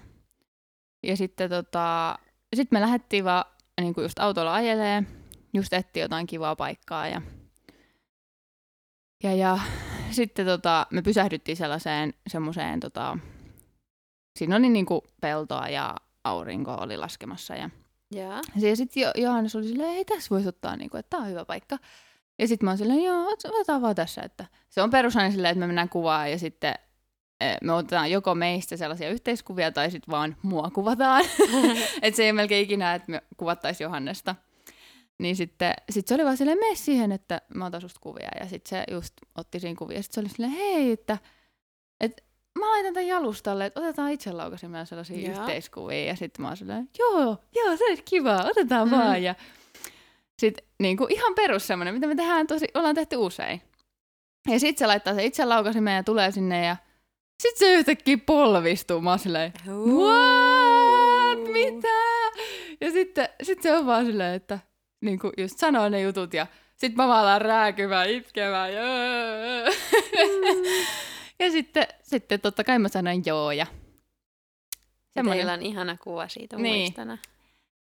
ja 1.02 1.16
sitten 1.16 1.50
tota, 1.50 2.19
sit 2.56 2.72
me 2.72 2.81
lähdettiin 2.81 3.24
vaan 3.24 3.44
niin 3.81 3.94
kuin 3.94 4.03
just 4.03 4.19
autolla 4.19 4.55
ajelee, 4.55 5.03
just 5.55 5.72
etti 5.72 6.00
jotain 6.00 6.27
kivaa 6.27 6.56
paikkaa 6.56 7.08
ja, 7.08 7.22
ja, 9.22 9.34
ja 9.34 9.58
sitten 10.19 10.46
tota, 10.46 10.87
me 10.91 11.03
pysähdyttiin 11.03 11.56
sellaiseen 11.56 12.15
semmoiseen, 12.27 12.81
tota, 12.81 13.19
siinä 14.39 14.56
oli 14.56 14.69
niin 14.69 14.87
kuin 14.87 15.01
peltoa 15.20 15.69
ja 15.69 15.96
aurinko 16.25 16.75
oli 16.75 16.96
laskemassa 16.96 17.56
ja 17.56 17.70
Yeah. 18.15 18.41
Ja 18.56 18.77
sitten 18.77 19.03
Johannes 19.17 19.56
oli 19.56 19.65
silleen, 19.65 19.91
ei 19.91 20.05
tässä 20.05 20.31
voisi 20.31 20.48
ottaa, 20.48 20.77
niinku, 20.77 20.96
että 20.96 21.10
tämä 21.10 21.22
on 21.22 21.31
hyvä 21.31 21.44
paikka. 21.44 21.79
Ja 22.39 22.48
sitten 22.48 22.67
mä 22.67 22.70
oon 22.70 22.79
silleen, 22.79 23.05
joo, 23.05 23.29
otetaan 23.44 23.82
vaan 23.82 23.94
tässä. 23.94 24.22
Että 24.22 24.46
se 24.69 24.82
on 24.82 24.91
perusaine 24.91 25.31
silleen, 25.31 25.53
että 25.53 25.60
me 25.60 25.67
mennään 25.67 25.89
kuvaan 25.89 26.31
ja 26.31 26.39
sitten 26.39 26.75
e, 27.41 27.56
me 27.63 27.72
otetaan 27.72 28.10
joko 28.10 28.34
meistä 28.34 28.77
sellaisia 28.77 29.10
yhteiskuvia 29.10 29.72
tai 29.72 29.91
sitten 29.91 30.13
vaan 30.13 30.37
mua 30.43 30.70
kuvataan. 30.70 31.25
että 32.03 32.17
se 32.17 32.22
ei 32.22 32.31
ole 32.31 32.37
melkein 32.37 32.65
ikinä, 32.65 32.94
että 32.94 33.10
me 33.10 33.22
kuvattaisiin 33.37 33.84
Johannesta. 33.84 34.34
Niin 35.19 35.37
sitten 35.37 35.75
sit 35.91 36.08
se 36.08 36.15
oli 36.15 36.25
vaan 36.25 36.37
silleen, 36.37 36.58
mene 36.58 36.75
siihen, 36.75 37.13
että 37.13 37.41
mä 37.55 37.67
otan 37.67 37.81
susta 37.81 38.01
kuvia. 38.01 38.29
Ja 38.41 38.46
sitten 38.46 38.70
se 38.70 38.94
just 38.94 39.15
otti 39.34 39.60
siinä 39.60 39.77
kuvia. 39.79 40.03
Sitten 40.03 40.15
se 40.15 40.20
oli 40.20 40.29
silleen, 40.29 40.53
hei, 40.53 40.93
että, 40.93 41.19
että 42.01 42.22
mä 42.58 42.70
laitan 42.70 42.94
tämän 42.94 43.06
jalustalle, 43.06 43.67
että 43.67 43.81
otetaan 43.81 44.10
itse 44.10 44.32
laukaisemään 44.32 44.87
sellaisia 44.87 45.31
Joo. 45.31 45.41
yhteiskuvia. 45.41 46.05
Ja 46.05 46.17
sitten 46.17 46.43
mä 46.43 46.48
oon 46.48 46.56
silleen, 46.56 46.89
joo, 46.98 47.37
joo, 47.55 47.77
se 47.77 47.84
olisi 47.84 48.03
kiva, 48.03 48.44
otetaan 48.44 48.89
mm. 48.89 48.96
vaan. 48.96 49.22
Ja 49.22 49.34
sitten 50.39 50.67
niin 50.79 50.96
kuin 50.96 51.13
ihan 51.13 51.34
perus 51.34 51.67
semmoinen, 51.67 51.94
mitä 51.94 52.06
me 52.06 52.15
tehdään 52.15 52.46
tosi, 52.46 52.67
ollaan 52.75 52.94
tehty 52.94 53.17
usein. 53.17 53.63
Ja 54.48 54.60
sitten 54.60 54.79
se 54.79 54.87
laittaa 54.87 55.15
se 55.15 55.25
itse 55.25 55.44
laukaisemään 55.44 55.96
ja 55.96 56.03
tulee 56.03 56.31
sinne 56.31 56.67
ja 56.67 56.77
sitten 57.43 57.69
se 57.69 57.75
yhtäkkiä 57.75 58.19
polvistuu. 58.27 59.01
Mä 59.01 59.10
oon 59.10 59.19
silleen, 59.19 59.53
what? 59.67 61.53
Mitä? 61.53 61.89
Ja 62.81 62.91
sitten 62.91 63.29
sit 63.43 63.63
se 63.63 63.72
on 63.72 63.87
vaan 63.87 64.06
silleen, 64.06 64.34
että 64.34 64.58
niin 65.00 65.19
kuin 65.19 65.32
just 65.38 65.58
sanoo 65.58 65.88
ne 65.88 66.00
jutut 66.00 66.34
ja 66.34 66.46
sitten 66.76 66.96
mä 66.96 67.08
vaan 67.08 67.20
alan 67.20 67.40
rääkymään, 67.40 68.10
itkemään. 68.10 68.74
Ja... 68.74 68.82
Mm. 68.82 70.62
Ja 71.40 71.50
sitten, 71.50 71.86
sitten 72.02 72.40
totta 72.40 72.64
kai 72.64 72.78
mä 72.78 72.88
sanoin 72.88 73.22
joo 73.26 73.52
ja 73.52 73.67
Semmoinen. 75.14 75.38
Teillä 75.38 75.52
on 75.52 75.62
ihana 75.62 75.96
kuva 75.96 76.28
siitä 76.28 76.56
niin. 76.56 76.81
muistana. 76.81 77.19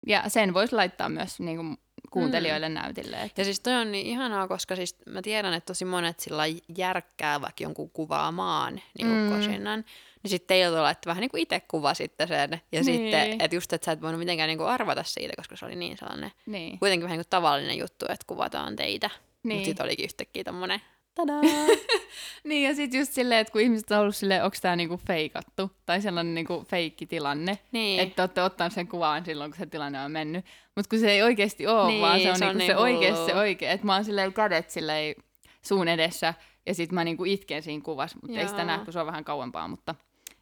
Ja 0.07 0.23
sen 0.27 0.53
voisi 0.53 0.75
laittaa 0.75 1.09
myös 1.09 1.39
niin 1.39 1.57
kuin, 1.57 1.77
kuuntelijoille 2.11 2.69
mm. 2.69 2.75
näytille. 2.75 3.21
Että... 3.21 3.41
Ja 3.41 3.45
siis 3.45 3.59
toi 3.59 3.73
on 3.73 3.91
niin 3.91 4.05
ihanaa, 4.05 4.47
koska 4.47 4.75
siis 4.75 4.95
mä 5.09 5.21
tiedän, 5.21 5.53
että 5.53 5.65
tosi 5.65 5.85
monet 5.85 6.19
sillä 6.19 6.43
järkkää 6.77 7.41
vaikka 7.41 7.63
jonkun 7.63 7.89
kuvaamaan 7.89 8.81
niin 8.97 9.07
mm. 9.07 9.29
kosinnan. 9.29 9.85
Niin 10.25 10.29
sitten 10.29 10.47
teillä 10.47 10.81
laittoi 10.83 11.09
vähän 11.09 11.21
niin 11.21 11.31
kuin 11.31 11.41
itse 11.41 11.59
kuva 11.67 11.93
sitten 11.93 12.27
sen. 12.27 12.51
Ja 12.51 12.57
Niin. 12.71 12.85
sitten, 12.85 13.41
että 13.41 13.55
just, 13.55 13.73
että 13.73 13.85
sä 13.85 13.91
et 13.91 14.01
voinut 14.01 14.19
mitenkään 14.19 14.47
niin 14.47 14.57
kuin 14.57 14.69
arvata 14.69 15.03
siitä, 15.03 15.33
koska 15.37 15.55
se 15.55 15.65
oli 15.65 15.75
niin 15.75 15.97
sellainen 15.97 16.31
Niin. 16.45 16.79
kuitenkin 16.79 17.03
vähän 17.03 17.17
niin 17.17 17.25
kuin 17.25 17.29
tavallinen 17.29 17.77
juttu, 17.77 18.05
että 18.09 18.25
kuvataan 18.27 18.75
teitä. 18.75 19.09
Niin. 19.43 19.55
Mutta 19.55 19.65
sitten 19.65 19.85
olikin 19.85 20.05
yhtäkkiä 20.05 20.43
tommonen, 20.43 20.81
tadaa. 21.15 21.41
Niin 22.43 22.67
ja 22.69 22.75
sitten 22.75 22.99
just 22.99 23.13
silleen, 23.13 23.39
että 23.41 23.51
kun 23.51 23.61
ihmiset 23.61 23.91
on 23.91 23.99
ollut 23.99 24.15
silleen, 24.15 24.43
onko 24.43 24.57
tämä 24.61 24.75
niinku 24.75 24.99
feikattu 25.07 25.71
tai 25.85 26.01
sellainen 26.01 26.35
niinku 26.35 26.65
feikkitilanne, 26.69 27.59
niin. 27.71 27.99
että 27.99 28.21
olette 28.23 28.41
ottanut 28.43 28.73
sen 28.73 28.87
kuvan 28.87 29.25
silloin, 29.25 29.51
kun 29.51 29.57
se 29.57 29.65
tilanne 29.65 30.01
on 30.01 30.11
mennyt. 30.11 30.45
Mutta 30.75 30.89
kun 30.89 30.99
se 30.99 31.11
ei 31.11 31.21
oikeasti 31.23 31.67
ole, 31.67 31.87
Niin, 31.87 32.01
vaan 32.01 32.19
se 32.19 32.31
on, 32.31 32.37
se 32.37 32.45
on 32.45 32.57
niinku 32.57 32.73
se 32.73 32.77
oikea, 32.77 33.13
hullu. 33.15 33.25
se 33.27 33.35
oikea. 33.35 33.71
Että 33.71 33.85
mä 33.85 33.93
oon 33.95 34.05
silleen 34.05 34.33
kädet 34.33 34.69
silleen 34.69 35.15
suun 35.61 35.87
edessä 35.87 36.33
ja 36.65 36.73
sitten 36.73 36.95
mä 36.95 37.03
niinku 37.03 37.25
itken 37.25 37.63
siinä 37.63 37.83
kuvassa, 37.83 38.17
mutta 38.21 38.39
ei 38.39 38.47
sitä 38.47 38.63
näe, 38.65 38.77
kun 38.79 38.93
se 38.93 38.99
on 38.99 39.05
vähän 39.07 39.23
kauempaa, 39.25 39.67
mutta 39.67 39.95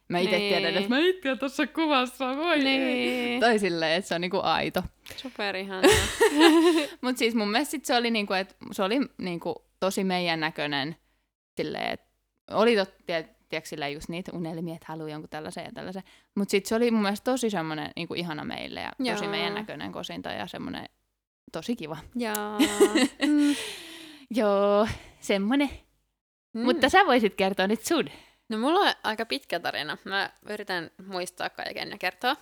mä 0.08 0.18
itse 0.18 0.38
Niin. 0.38 0.48
tiedän, 0.54 0.76
että 0.76 0.88
mä 0.88 0.98
itken 0.98 1.38
tuossa 1.38 1.66
kuvassa, 1.66 2.36
voi 2.36 2.54
ei. 2.56 2.64
Niin. 2.64 3.40
Tai 3.40 3.58
silleen, 3.58 3.92
että 3.98 4.08
se 4.08 4.14
on 4.14 4.20
niinku 4.20 4.40
aito. 4.42 4.82
Super. 5.16 5.56
Mutta 7.02 7.18
siis 7.18 7.34
mun 7.34 7.50
mielestä 7.50 7.70
sit 7.70 7.84
se 7.84 7.96
oli, 7.96 8.10
niinku, 8.10 8.32
että 8.32 8.54
se 8.72 8.82
oli 8.82 9.00
niinku 9.18 9.64
tosi 9.80 10.04
meidän 10.04 10.40
näköinen 10.40 10.96
silleen, 11.56 11.90
että 11.92 12.06
oli 12.50 12.76
tot, 12.76 12.94
tie, 13.06 13.28
tiedätkö, 13.48 13.68
silleen 13.68 13.92
just 13.92 14.08
niitä 14.08 14.32
unelmia, 14.34 14.74
että 14.74 14.86
haluaa 14.88 15.08
jonkun 15.08 15.30
tällaisen 15.30 15.64
ja 15.64 15.70
tällaisen. 15.74 16.02
Mutta 16.34 16.50
sitten 16.50 16.68
se 16.68 16.74
oli 16.74 16.90
mun 16.90 17.02
mielestä 17.02 17.30
tosi 17.30 17.50
semmoinen 17.50 17.90
niinku 17.96 18.14
ihana 18.14 18.44
meille 18.44 18.80
ja 18.80 18.90
tosi 19.12 19.24
Joo. 19.24 19.30
meidän 19.30 19.54
näköinen 19.54 19.92
kosinta 19.92 20.28
ja 20.30 20.46
semmoinen 20.46 20.88
tosi 21.52 21.76
kiva. 21.76 21.96
Jaa. 22.16 22.58
Joo, 24.38 24.88
semmoinen. 25.20 25.70
Mm. 26.52 26.60
Mutta 26.64 26.88
sä 26.88 27.06
voisit 27.06 27.34
kertoa 27.34 27.66
nyt 27.66 27.82
sun. 27.82 28.04
No 28.48 28.58
mulla 28.58 28.80
on 28.80 28.94
aika 29.02 29.26
pitkä 29.26 29.60
tarina. 29.60 29.98
Mä 30.04 30.30
yritän 30.48 30.90
muistaa 31.06 31.50
kaiken 31.50 31.90
ja 31.90 31.98
kertoa. 31.98 32.36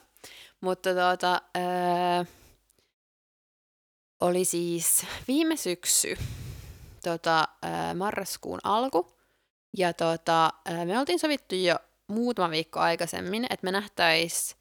Mutta 0.61 0.95
tuota, 0.95 1.43
öö, 1.57 2.25
oli 4.21 4.45
siis 4.45 5.07
viime 5.29 5.57
syksy, 5.57 6.17
tota, 7.03 7.49
öö, 7.65 7.95
marraskuun 7.95 8.61
alku. 8.65 9.17
Ja 9.77 9.93
tota, 9.93 10.51
öö, 10.71 10.85
me 10.85 10.99
oltiin 10.99 11.19
sovittu 11.19 11.55
jo 11.55 11.77
muutama 12.07 12.51
viikko 12.51 12.81
aikaisemmin, 12.81 13.47
että 13.51 13.65
me 13.65 13.73
nähtäis 13.73 14.57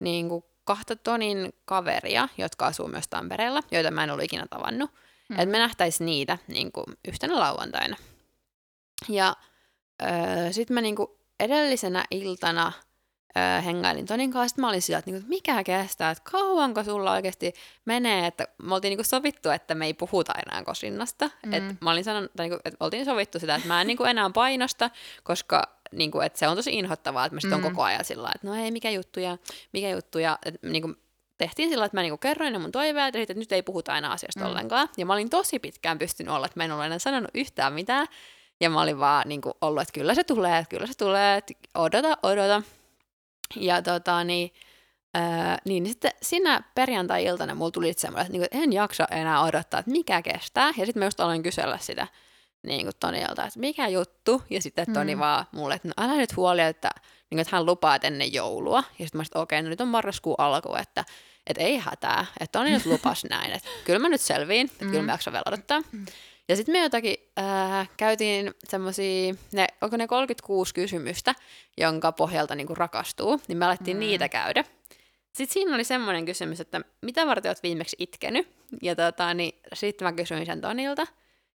niinku 0.00 0.44
kahta 0.64 0.96
tonin 0.96 1.52
kaveria, 1.64 2.28
jotka 2.38 2.66
asuu 2.66 2.88
myös 2.88 3.08
Tampereella, 3.08 3.62
joita 3.70 3.90
mä 3.90 4.04
en 4.04 4.10
ollut 4.10 4.24
ikinä 4.24 4.46
tavannut. 4.50 4.90
Mm. 4.92 5.36
Mm. 5.36 5.40
Että 5.40 5.52
me 5.52 5.58
nähtäis 5.58 6.00
niitä 6.00 6.38
niinku 6.48 6.84
yhtenä 7.08 7.40
lauantaina. 7.40 7.96
Ja 9.08 9.36
öö, 10.02 10.52
sitten 10.52 10.74
mä 10.74 10.80
niinku 10.80 11.18
edellisenä 11.40 12.04
iltana 12.10 12.72
öö, 13.36 13.60
hengailin 13.60 14.06
Tonin 14.06 14.30
kanssa. 14.32 14.48
Sit 14.48 14.58
mä 14.58 14.68
olin 14.68 14.82
sillä, 14.82 14.98
että, 14.98 15.10
niinku, 15.10 15.28
mikä 15.28 15.64
kestää, 15.64 16.10
että 16.10 16.30
kauanko 16.30 16.84
sulla 16.84 17.12
oikeasti 17.12 17.52
menee. 17.84 18.26
Että 18.26 18.48
me 18.62 18.74
oltiin 18.74 18.90
niinku 18.90 19.04
sovittu, 19.04 19.50
että 19.50 19.74
me 19.74 19.86
ei 19.86 19.94
puhuta 19.94 20.32
enää 20.46 20.64
kosinnasta. 20.64 21.30
Mm. 21.46 21.52
Et 21.52 21.62
mä 21.80 21.90
olin 21.90 22.04
sanonut, 22.04 22.30
tai 22.36 22.48
niinku, 22.48 22.60
että 22.64 22.76
oltiin 22.84 23.04
sovittu 23.04 23.38
sitä, 23.40 23.54
että 23.54 23.68
mä 23.68 23.80
en 23.80 23.86
niinku 23.86 24.04
enää 24.04 24.30
painosta, 24.34 24.90
koska 25.22 25.62
niinku, 25.92 26.20
että 26.20 26.38
se 26.38 26.48
on 26.48 26.56
tosi 26.56 26.72
inhottavaa, 26.78 27.24
että 27.26 27.36
mä 27.36 27.40
sit 27.40 27.52
on 27.52 27.60
Mm. 27.60 27.62
koko 27.70 27.82
ajan 27.82 28.04
sillä 28.04 28.30
että 28.34 28.46
no 28.46 28.54
ei, 28.54 28.70
mikä 28.70 28.90
juttu 28.90 29.20
ja 29.20 29.38
mikä 29.72 29.90
juttu. 29.90 30.18
Ja 30.18 30.38
et, 30.46 30.54
niinku, 30.62 30.94
tehtiin 31.38 31.68
sillä, 31.68 31.84
että 31.84 31.96
mä 31.96 32.02
niinku 32.02 32.18
kerroin 32.18 32.52
ne 32.52 32.58
mun 32.58 32.72
toiveet, 32.72 33.16
että 33.16 33.34
nyt 33.34 33.52
ei 33.52 33.62
puhuta 33.62 33.92
aina 33.92 34.12
asiasta 34.12 34.40
Mm. 34.40 34.44
mm. 34.44 34.50
ollenkaan. 34.50 34.88
Ja 34.96 35.06
mä 35.06 35.12
olin 35.12 35.30
tosi 35.30 35.58
pitkään 35.58 35.98
pystynyt 35.98 36.32
olla, 36.34 36.46
että 36.46 36.60
mä 36.60 36.64
en 36.64 36.72
ole 36.72 36.86
enää 36.86 36.98
sanonut 36.98 37.30
yhtään 37.34 37.72
mitään. 37.72 38.06
Ja 38.62 38.70
mä 38.70 38.80
olin 38.80 38.98
vaan 38.98 39.28
niin 39.28 39.40
kuin, 39.40 39.54
ollut, 39.60 39.82
että 39.82 39.92
kyllä 39.92 40.14
se 40.14 40.24
tulee, 40.24 40.58
että 40.58 40.70
kyllä 40.70 40.86
se 40.86 40.92
tulee, 40.98 41.36
että 41.36 41.54
odota, 41.74 42.18
odota. 42.22 42.62
Ja 43.56 43.82
tota, 43.82 44.24
niin, 44.24 44.50
ää, 45.14 45.58
niin 45.64 45.86
sitten 45.86 46.10
siinä 46.22 46.62
perjantai-iltana 46.74 47.54
mulla 47.54 47.70
tuli 47.70 47.92
semmoinen, 47.96 48.22
että, 48.26 48.32
niin 48.32 48.40
kuin, 48.40 48.44
että 48.44 48.58
en 48.58 48.72
jaksa 48.72 49.04
enää 49.10 49.42
odottaa, 49.42 49.80
että 49.80 49.90
mikä 49.92 50.22
kestää. 50.22 50.66
Ja 50.66 50.86
sitten 50.86 50.98
mä 51.00 51.04
just 51.04 51.20
aloin 51.20 51.42
kysellä 51.42 51.78
sitä 51.78 52.06
niin 52.62 52.82
kuin 52.82 52.94
Tonilta, 53.00 53.46
että 53.46 53.60
mikä 53.60 53.88
juttu. 53.88 54.42
Ja 54.50 54.62
sitten 54.62 54.92
Toni 54.92 55.14
Mm. 55.14 55.18
mm. 55.18 55.20
vaan 55.20 55.46
mulle, 55.52 55.74
että 55.74 55.88
no 55.88 55.94
älä 56.04 56.14
nyt 56.16 56.36
huoli, 56.36 56.60
että, 56.60 56.90
niin 56.96 57.08
kuin, 57.30 57.38
että 57.40 57.56
hän 57.56 57.66
lupaa, 57.66 57.94
että 57.94 58.06
ennen 58.08 58.32
joulua. 58.32 58.84
Ja 58.98 59.04
sitten 59.06 59.18
mä 59.18 59.24
sitten, 59.24 59.42
okei, 59.42 59.58
okay, 59.58 59.62
no 59.64 59.70
nyt 59.70 59.80
on 59.80 59.88
marraskuun 59.88 60.36
alku, 60.38 60.74
että, 60.74 61.04
että 61.46 61.62
ei 61.62 61.78
hätää. 61.78 62.26
Että 62.40 62.58
Toni 62.58 62.70
nyt 62.70 62.86
lupas 62.92 63.24
näin, 63.30 63.52
että 63.52 63.68
kyllä 63.84 63.98
mä 63.98 64.08
nyt 64.08 64.20
selviin, 64.20 64.66
että 64.66 64.84
kyllä 64.84 65.00
Mm. 65.02 65.06
mä 65.06 65.12
jaksan 65.12 65.32
vielä 65.32 65.44
odottaa. 65.46 65.82
Ja 66.48 66.56
sitten 66.56 66.72
me 66.72 66.82
jotakin 66.82 67.16
äh, 67.38 67.88
käytiin 67.96 68.54
semmoisia, 68.68 69.34
ne, 69.52 69.66
onko 69.80 69.96
ne 69.96 70.06
36 70.06 70.74
kysymystä, 70.74 71.34
jonka 71.78 72.12
pohjalta 72.12 72.54
niinku 72.54 72.74
rakastuu, 72.74 73.40
niin 73.48 73.58
me 73.58 73.64
alettiin 73.66 73.96
Mm. 73.96 74.00
niitä 74.00 74.28
käydä. 74.28 74.64
Sitten 75.32 75.52
siinä 75.54 75.74
oli 75.74 75.84
semmoinen 75.84 76.24
kysymys, 76.24 76.60
että 76.60 76.80
mitä 77.02 77.26
varten 77.26 77.48
olet 77.50 77.62
viimeksi 77.62 77.96
itkenyt? 77.98 78.48
Ja 78.82 78.96
tota, 78.96 79.34
niin 79.34 79.52
sitten 79.74 80.06
mä 80.08 80.12
kysyin 80.12 80.46
sen 80.46 80.60
Tonilta. 80.60 81.06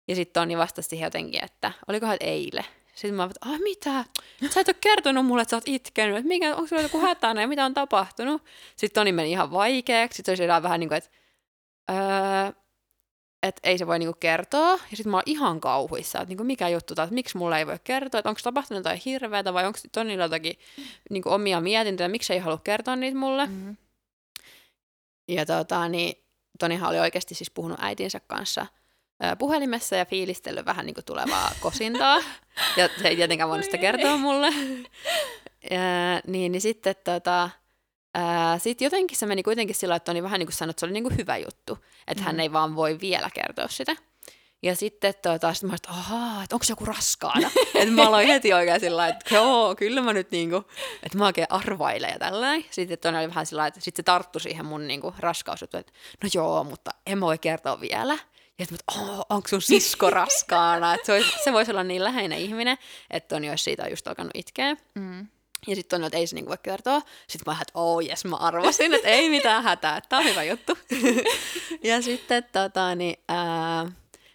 Ja 0.08 0.16
sitten 0.16 0.42
Toni 0.42 0.58
vastasi 0.58 0.90
siihen 0.90 1.06
jotenkin, 1.08 1.44
että 1.44 1.72
olikohan 1.88 2.18
eilen. 2.20 2.66
Sitten 2.96 3.14
mä 3.16 3.24
olin, 3.24 3.32
että 3.36 3.50
ah, 3.50 3.60
mitä? 3.60 4.06
Sä 4.54 4.60
et 4.62 4.68
ole 4.68 4.76
kertonut 4.82 5.26
mulle, 5.26 5.42
että 5.42 5.50
sä 5.50 5.58
oot 5.58 5.64
itkenyt. 5.68 6.16
Että 6.18 6.28
mikä, 6.28 6.56
onko 6.56 6.68
sulla 6.68 6.82
joku 6.82 7.00
hätänä 7.00 7.42
ja 7.42 7.48
mitä 7.48 7.66
on 7.66 7.74
tapahtunut? 7.74 8.42
Sitten 8.76 9.02
Toni 9.02 9.12
meni 9.12 9.32
ihan 9.32 9.52
vaikeaksi. 9.52 10.16
Sitten 10.16 10.38
se 10.38 10.44
oli 10.54 10.64
vähän 10.64 10.80
niin 10.80 10.90
kuin, 10.90 10.98
että 10.98 11.10
öö, 11.90 12.52
että 13.48 13.70
ei 13.70 13.78
se 13.78 13.88
voi 13.88 14.00
niinku 14.00 14.18
kertoa. 14.20 14.72
Ja 14.72 14.98
sitten 14.98 15.12
mä 15.12 15.18
oon 15.18 15.24
ihan 15.26 15.62
kauhuissa, 15.62 16.20
että 16.20 16.30
niinku 16.30 16.44
mikä 16.44 16.70
juttu, 16.70 16.96
tai 16.96 17.04
että 17.04 17.14
miksi 17.14 17.38
mulle 17.38 17.58
ei 17.58 17.68
voi 17.68 17.80
kertoa, 17.84 18.20
että 18.20 18.30
onko 18.30 18.42
tapahtunut 18.44 18.80
jotain 18.80 19.02
hirveätä 19.06 19.54
vai 19.54 19.66
onko 19.66 19.80
Tonilla 19.92 20.24
jotakin 20.24 20.60
niinku 21.10 21.30
omia 21.30 21.62
mietintöjä, 21.62 22.08
miksi 22.08 22.34
ei 22.34 22.40
halua 22.40 22.62
kertoa 22.64 22.96
niitä 22.96 23.18
mulle. 23.18 23.46
Mm. 23.46 23.78
Ja 25.28 25.46
tota, 25.46 25.88
niin 25.88 26.26
Tonihan 26.60 26.90
oli 26.90 27.00
oikeasti 27.00 27.36
siis 27.36 27.52
puhunut 27.52 27.78
äitinsä 27.82 28.20
kanssa 28.28 28.66
ö, 29.24 29.36
puhelimessa 29.36 29.96
ja 29.96 30.06
fiilistellyt 30.06 30.66
vähän 30.66 30.86
niin 30.86 30.94
kuin 30.94 31.06
tulevaa 31.06 31.52
kosintaa. 31.62 32.18
Ja 32.78 32.90
se 33.02 33.08
ei 33.08 33.16
tietenkään 33.16 33.50
voinut 33.50 33.66
sitä 33.66 33.78
kertoa 33.78 34.18
mulle. 34.18 34.48
ja, 35.72 36.22
niin, 36.28 36.52
niin 36.52 36.62
sitten 36.62 36.96
tota, 37.04 37.50
ää, 38.16 38.60
sit 38.60 38.82
jotenkin 38.82 39.18
se 39.18 39.26
meni 39.26 39.44
kuitenkin 39.44 39.76
sillä, 39.76 39.96
että 39.96 40.06
Toni 40.06 40.24
vähän 40.24 40.40
niin 40.40 40.48
kuin 40.48 40.56
sanoi, 40.56 40.70
että 40.70 40.80
se 40.80 40.86
oli 40.86 40.94
niin 40.94 41.04
kuin 41.04 41.18
hyvä 41.18 41.38
juttu. 41.38 41.78
Että 42.08 42.22
mm. 42.22 42.26
hän 42.26 42.40
ei 42.40 42.54
vaan 42.54 42.76
voi 42.76 43.00
vielä 43.02 43.30
kertoa 43.34 43.68
sitä. 43.68 43.96
Ja 44.64 44.76
sitten 44.76 45.14
tota, 45.22 45.54
sit 45.54 45.64
mä 45.64 45.68
olin, 45.68 45.76
että 45.76 45.90
ahaa, 45.90 46.44
että 46.44 46.56
onko 46.56 46.66
joku 46.70 46.86
raskaana? 46.86 47.52
että 47.76 47.92
mä 47.92 48.08
aloin 48.08 48.28
heti 48.28 48.54
oikein 48.54 48.80
sillä 48.80 49.08
että 49.08 49.36
joo, 49.36 49.76
kyllä 49.76 50.02
mä 50.02 50.14
nyt 50.14 50.32
niinku, 50.32 50.64
että 51.04 51.18
mä 51.18 51.26
oikein 51.26 51.48
arvailen 51.50 52.10
ja 52.10 52.20
tällainen. 52.20 52.66
Sitten 52.72 52.98
toinen 52.98 53.20
oli 53.20 53.30
vähän 53.30 53.46
sillä 53.46 53.68
että 53.68 53.82
sit 53.82 53.96
se 53.96 54.04
tarttui 54.04 54.42
siihen 54.42 54.66
mun 54.66 54.88
niinku 54.88 55.14
raskausjuttuun, 55.20 55.80
että 55.80 55.94
no 56.24 56.30
joo, 56.34 56.64
mutta 56.64 56.92
en 57.06 57.18
mä 57.18 57.26
voi 57.26 57.38
kertoa 57.38 57.82
vielä. 57.82 58.18
Ja 58.60 58.66
sitten 58.66 58.78
mä, 58.96 59.02
että 59.02 59.26
onko 59.30 59.48
sun 59.48 59.62
sisko 59.62 60.10
raskaana? 60.10 60.94
että 60.94 61.06
se, 61.06 61.14
olisi, 61.14 61.30
se 61.44 61.54
voisi 61.54 61.72
olla 61.72 61.84
niin 61.84 62.04
läheinen 62.04 62.40
ihminen, 62.40 62.78
että 63.10 63.36
Toni 63.36 63.50
olisi 63.50 63.64
siitä 63.64 63.88
just 63.88 64.08
alkanut 64.08 64.32
itkeä. 64.34 64.76
Mm. 64.96 65.28
Ja 65.68 65.76
sitten 65.76 65.98
Toni, 65.98 66.06
että 66.06 66.18
ei 66.18 66.28
se 66.28 66.36
niinku 66.36 66.50
voi 66.50 66.58
kertoa. 66.64 67.02
Sitten 67.28 67.54
mä 67.54 67.62
että 67.62 67.80
oh 67.80 68.00
jes, 68.00 68.26
mä 68.26 68.36
arvasin, 68.36 68.94
että 68.94 69.08
ei 69.08 69.30
mitään 69.30 69.64
hätää, 69.64 69.98
että 69.98 70.10
tää 70.10 70.20
on 70.20 70.26
hyvä 70.26 70.44
juttu. 70.44 70.78
ja 71.90 72.02
sitten 72.02 72.44
tota, 72.52 72.96
niin, 72.96 73.16
ää, 73.30 73.92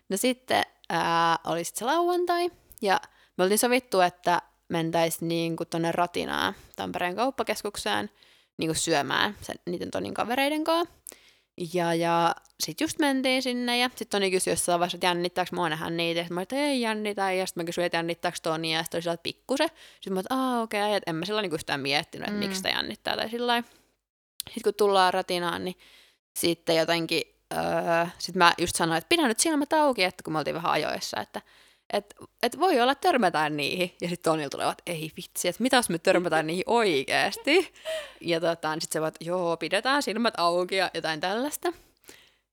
no 0.08 0.16
sitten 0.16 0.62
ää, 0.88 1.38
oli 1.46 1.64
sit 1.64 1.76
se 1.76 1.84
lauantai, 1.84 2.50
ja 2.82 3.00
me 3.36 3.44
oltiin 3.44 3.58
sovittu, 3.58 4.00
että 4.00 4.42
mentäisiin 4.68 5.28
niinku 5.28 5.64
tonne 5.64 5.92
Ratinaan 5.92 6.54
Tampereen 6.76 7.16
kauppakeskukseen 7.16 8.10
niinku 8.58 8.74
syömään 8.74 9.36
sen, 9.40 9.56
niiden 9.66 9.90
Tonin 9.90 10.14
kavereiden 10.14 10.64
kanssa. 10.64 10.94
Ja, 11.74 11.94
ja 11.94 12.34
sitten 12.60 12.84
just 12.84 12.98
mentiin 12.98 13.42
sinne 13.42 13.78
ja 13.78 13.88
sitten 13.88 14.08
Toni 14.08 14.30
kysyi 14.30 14.52
jossain 14.52 14.80
vaiheessa, 14.80 14.96
että 14.96 15.06
jännittääkö 15.06 15.50
mua 15.56 15.68
nähdä 15.68 15.90
niitä. 15.90 16.20
Ja 16.20 16.24
sitten 16.24 16.34
mä 16.34 16.42
että 16.42 16.56
ei 16.56 16.80
jännitä. 16.80 17.32
Ja 17.32 17.46
sitten 17.46 17.62
mä 17.62 17.66
kysyin, 17.66 17.84
että 17.84 17.96
jännittääkö 17.98 18.38
Tonia. 18.42 18.78
Ja 18.78 18.82
sitten 18.84 18.98
oli 18.98 19.02
sillä 19.02 19.14
että 19.14 19.22
pikkusen. 19.22 19.68
Sitten 19.94 20.12
mä 20.12 20.20
että 20.20 20.34
aah 20.34 20.62
okei. 20.62 20.82
Okay. 20.82 20.96
Että 20.96 21.10
en 21.10 21.16
mä 21.16 21.24
sillä 21.24 21.42
niinku 21.42 21.54
yhtään 21.54 21.80
miettinyt, 21.80 22.28
että 22.28 22.36
Mm. 22.36 22.38
miksi 22.38 22.56
sitä 22.56 22.68
jännittää 22.68 23.16
tai 23.16 23.30
sillä. 23.30 23.62
Sitten 24.46 24.62
kun 24.64 24.74
tullaan 24.74 25.14
ratinaan, 25.14 25.64
niin 25.64 25.76
sitten 26.36 26.76
jotenkin, 26.76 27.22
öö, 27.52 28.06
sitten 28.18 28.38
mä 28.38 28.54
just 28.58 28.76
sanoin, 28.76 28.98
että 28.98 29.08
pidä 29.08 29.28
nyt 29.28 29.40
silmät 29.40 29.72
auki, 29.72 30.04
että 30.04 30.22
kun 30.22 30.32
me 30.32 30.38
oltiin 30.38 30.54
vähän 30.54 30.72
ajoissa, 30.72 31.20
että 31.20 31.42
et, 31.92 32.14
et 32.42 32.58
voi 32.58 32.80
olla, 32.80 32.92
että 32.92 33.08
törmätään 33.08 33.56
niihin. 33.56 33.94
Ja 34.00 34.08
sitten 34.08 34.32
Tonilla 34.32 34.50
tulee, 34.50 34.70
että 34.70 34.82
ei 34.86 35.10
vitsi, 35.16 35.48
että 35.48 35.62
mitä 35.62 35.76
jos 35.76 35.90
me 35.90 35.98
törmätään 35.98 36.46
niihin 36.46 36.64
oikeasti. 36.66 37.72
Ja 38.20 38.40
tota, 38.40 38.72
niin 38.74 38.80
sitten 38.80 38.92
se 38.92 39.00
vaan, 39.00 39.08
että 39.08 39.24
joo, 39.24 39.56
pidetään 39.56 40.02
silmät 40.02 40.34
auki 40.36 40.76
ja 40.76 40.90
jotain 40.94 41.20
tällaista. 41.20 41.72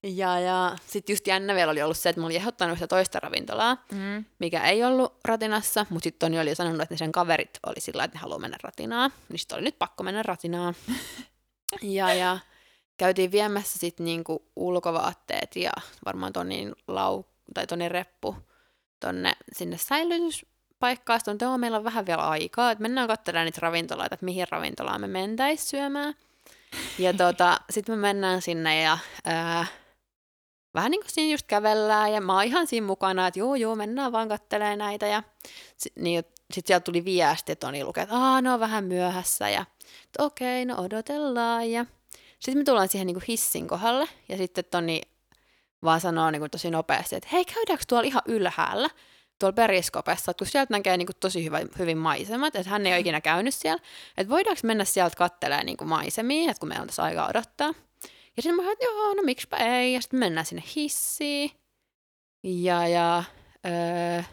Ja, 0.03 0.39
ja 0.39 0.75
sitten 0.87 1.13
just 1.13 1.27
jännä 1.27 1.55
vielä 1.55 1.71
oli 1.71 1.81
ollut 1.81 1.97
se, 1.97 2.09
että 2.09 2.19
mä 2.21 2.25
olin 2.25 2.35
ehdottanut 2.37 2.77
sitä 2.77 2.87
toista 2.87 3.19
ravintolaa, 3.19 3.85
Mm. 3.91 4.25
mikä 4.39 4.63
ei 4.63 4.83
ollut 4.83 5.13
ratinassa, 5.25 5.85
mutta 5.89 6.03
sitten 6.03 6.19
Toni 6.19 6.39
oli 6.39 6.55
sanonut, 6.55 6.81
että 6.81 6.93
ne 6.93 6.97
sen 6.97 7.11
kaverit 7.11 7.59
oli 7.65 7.79
sillä 7.81 8.03
että 8.03 8.17
ne 8.17 8.21
haluaa 8.21 8.39
mennä 8.39 8.57
ratinaan. 8.63 9.11
Niin 9.29 9.39
sitten 9.39 9.55
oli 9.55 9.63
nyt 9.63 9.79
pakko 9.79 10.03
mennä 10.03 10.23
ratinaan. 10.23 10.75
ja, 11.81 12.13
ja 12.13 12.39
käytiin 12.97 13.31
viemässä 13.31 13.79
sitten 13.79 14.05
niinku 14.05 14.45
ulkovaatteet 14.55 15.55
ja 15.55 15.71
varmaan 16.05 16.33
Tonin 16.33 16.75
lau 16.87 17.23
tai 17.53 17.67
Tonin 17.67 17.91
reppu 17.91 18.35
tonne 18.99 19.33
sinne 19.53 19.77
paikkaa. 20.79 21.19
Sitten 21.19 21.47
on, 21.47 21.59
meillä 21.59 21.77
on 21.77 21.83
vähän 21.83 22.05
vielä 22.05 22.29
aikaa, 22.29 22.71
että 22.71 22.81
mennään 22.81 23.07
katselemaan 23.07 23.45
niitä 23.45 23.59
ravintoloita, 23.61 24.15
että 24.15 24.25
mihin 24.25 24.47
ravintolaan 24.51 25.01
me 25.01 25.07
mentäis 25.07 25.69
syömään. 25.69 26.13
Ja 26.99 27.13
tota, 27.23 27.57
sitten 27.69 27.95
me 27.95 28.01
mennään 28.01 28.41
sinne 28.41 28.81
ja 28.81 28.97
ää, 29.25 29.65
vähän 30.73 30.91
niin 30.91 31.01
kuin 31.01 31.11
siinä 31.11 31.33
just 31.33 31.47
kävellään 31.47 32.13
ja 32.13 32.21
mä 32.21 32.33
oon 32.33 32.43
ihan 32.43 32.67
siinä 32.67 32.87
mukana, 32.87 33.27
että 33.27 33.39
joo 33.39 33.55
joo, 33.55 33.75
mennään 33.75 34.11
vaan 34.11 34.29
kattelemaan 34.29 34.77
näitä. 34.77 35.07
Ja 35.07 35.23
niin, 35.95 36.23
sitten 36.53 36.67
sieltä 36.67 36.83
tuli 36.83 37.05
viesti, 37.05 37.51
että 37.51 37.67
Toni 37.67 37.83
lukee, 37.83 38.03
että 38.03 38.15
Aa, 38.15 38.41
ne 38.41 38.53
on 38.53 38.59
vähän 38.59 38.83
myöhässä 38.83 39.49
ja 39.49 39.65
okei, 40.19 40.63
okay, 40.63 40.75
no 40.75 40.83
odotellaan. 40.83 41.71
Ja 41.71 41.85
sitten 42.39 42.57
me 42.57 42.63
tullaan 42.63 42.89
siihen 42.89 43.07
niin 43.07 43.15
kuin 43.15 43.25
hissin 43.27 43.67
kohdalle 43.67 44.07
ja 44.29 44.37
sitten 44.37 44.65
Toni 44.71 45.01
vaan 45.83 46.01
sanoo 46.01 46.31
niin 46.31 46.39
kuin 46.39 46.51
tosi 46.51 46.71
nopeasti, 46.71 47.15
että 47.15 47.29
hei, 47.31 47.45
käydäänkö 47.45 47.83
tuolla 47.87 48.07
ihan 48.07 48.21
ylhäällä? 48.25 48.89
tuolla 49.39 49.53
periskopessa, 49.53 50.31
että 50.31 50.41
kun 50.41 50.47
sieltä 50.47 50.73
näkee 50.73 50.97
niin 50.97 51.05
kuin 51.05 51.15
tosi 51.19 51.45
hyvä, 51.45 51.59
hyvin 51.79 51.97
maisemat, 51.97 52.55
että 52.55 52.69
hän 52.69 52.87
ei 52.87 52.93
ole 52.93 52.99
ikinä 52.99 53.21
käynyt 53.21 53.53
siellä, 53.53 53.83
että 54.17 54.31
voidaanko 54.31 54.61
mennä 54.63 54.85
sieltä 54.85 55.15
katselemaan 55.17 55.65
niin 55.65 55.77
kuin 55.77 55.87
maisemia, 55.87 56.51
että 56.51 56.59
kun 56.59 56.69
meillä 56.69 56.81
on 56.81 56.87
tässä 56.87 57.03
aikaa 57.03 57.29
odottaa. 57.29 57.73
Ja 58.37 58.43
sitten 58.43 58.55
mä 58.55 58.71
että 58.71 58.85
joo, 58.85 59.13
no 59.13 59.21
miksipä 59.23 59.57
ei, 59.57 59.93
ja 59.93 60.01
sitten 60.01 60.19
mennään 60.19 60.45
sinne 60.45 60.63
hissiin, 60.75 61.51
ja, 62.43 62.87
ja 62.87 63.23
öö, 63.65 64.23